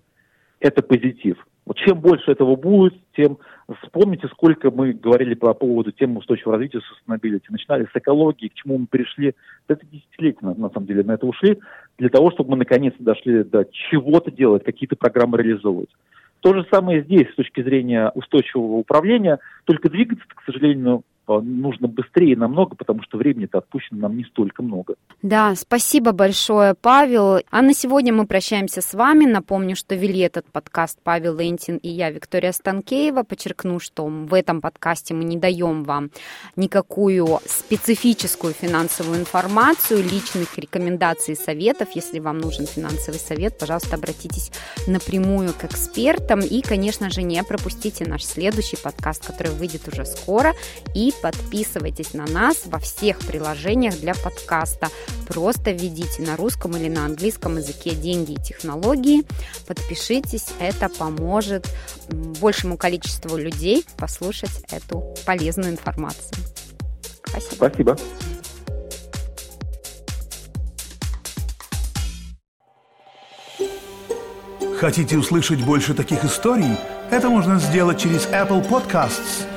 [0.60, 1.36] это позитив.
[1.66, 3.38] Вот чем больше этого будет, тем
[3.82, 7.42] вспомните, сколько мы говорили по поводу темы устойчивого развития, sustainability.
[7.48, 9.34] Начинали с экологии, к чему мы пришли.
[9.66, 11.58] Это десятилетия, на, на самом деле, на это ушли,
[11.98, 15.90] для того, чтобы мы наконец-то дошли до чего-то делать, какие-то программы реализовывать.
[16.40, 22.36] То же самое здесь с точки зрения устойчивого управления, только двигаться, к сожалению, нужно быстрее
[22.36, 24.94] намного, потому что времени-то отпущено нам не столько много.
[25.22, 27.40] Да, спасибо большое, Павел.
[27.50, 29.24] А на сегодня мы прощаемся с вами.
[29.24, 33.22] Напомню, что вели этот подкаст Павел Лентин и я, Виктория Станкеева.
[33.22, 36.10] Подчеркну, что в этом подкасте мы не даем вам
[36.54, 41.88] никакую специфическую финансовую информацию, личных рекомендаций и советов.
[41.94, 44.52] Если вам нужен финансовый совет, пожалуйста, обратитесь
[44.86, 46.40] напрямую к экспертам.
[46.40, 50.54] И, конечно же, не пропустите наш следующий подкаст, который выйдет уже скоро.
[50.94, 54.88] И подписывайтесь на нас во всех приложениях для подкаста.
[55.28, 59.24] Просто введите на русском или на английском языке деньги и технологии.
[59.66, 61.66] Подпишитесь, это поможет
[62.08, 66.38] большему количеству людей послушать эту полезную информацию.
[67.24, 67.66] Спасибо.
[67.66, 67.96] Спасибо.
[74.78, 76.76] Хотите услышать больше таких историй?
[77.10, 79.46] Это можно сделать через Apple Podcasts–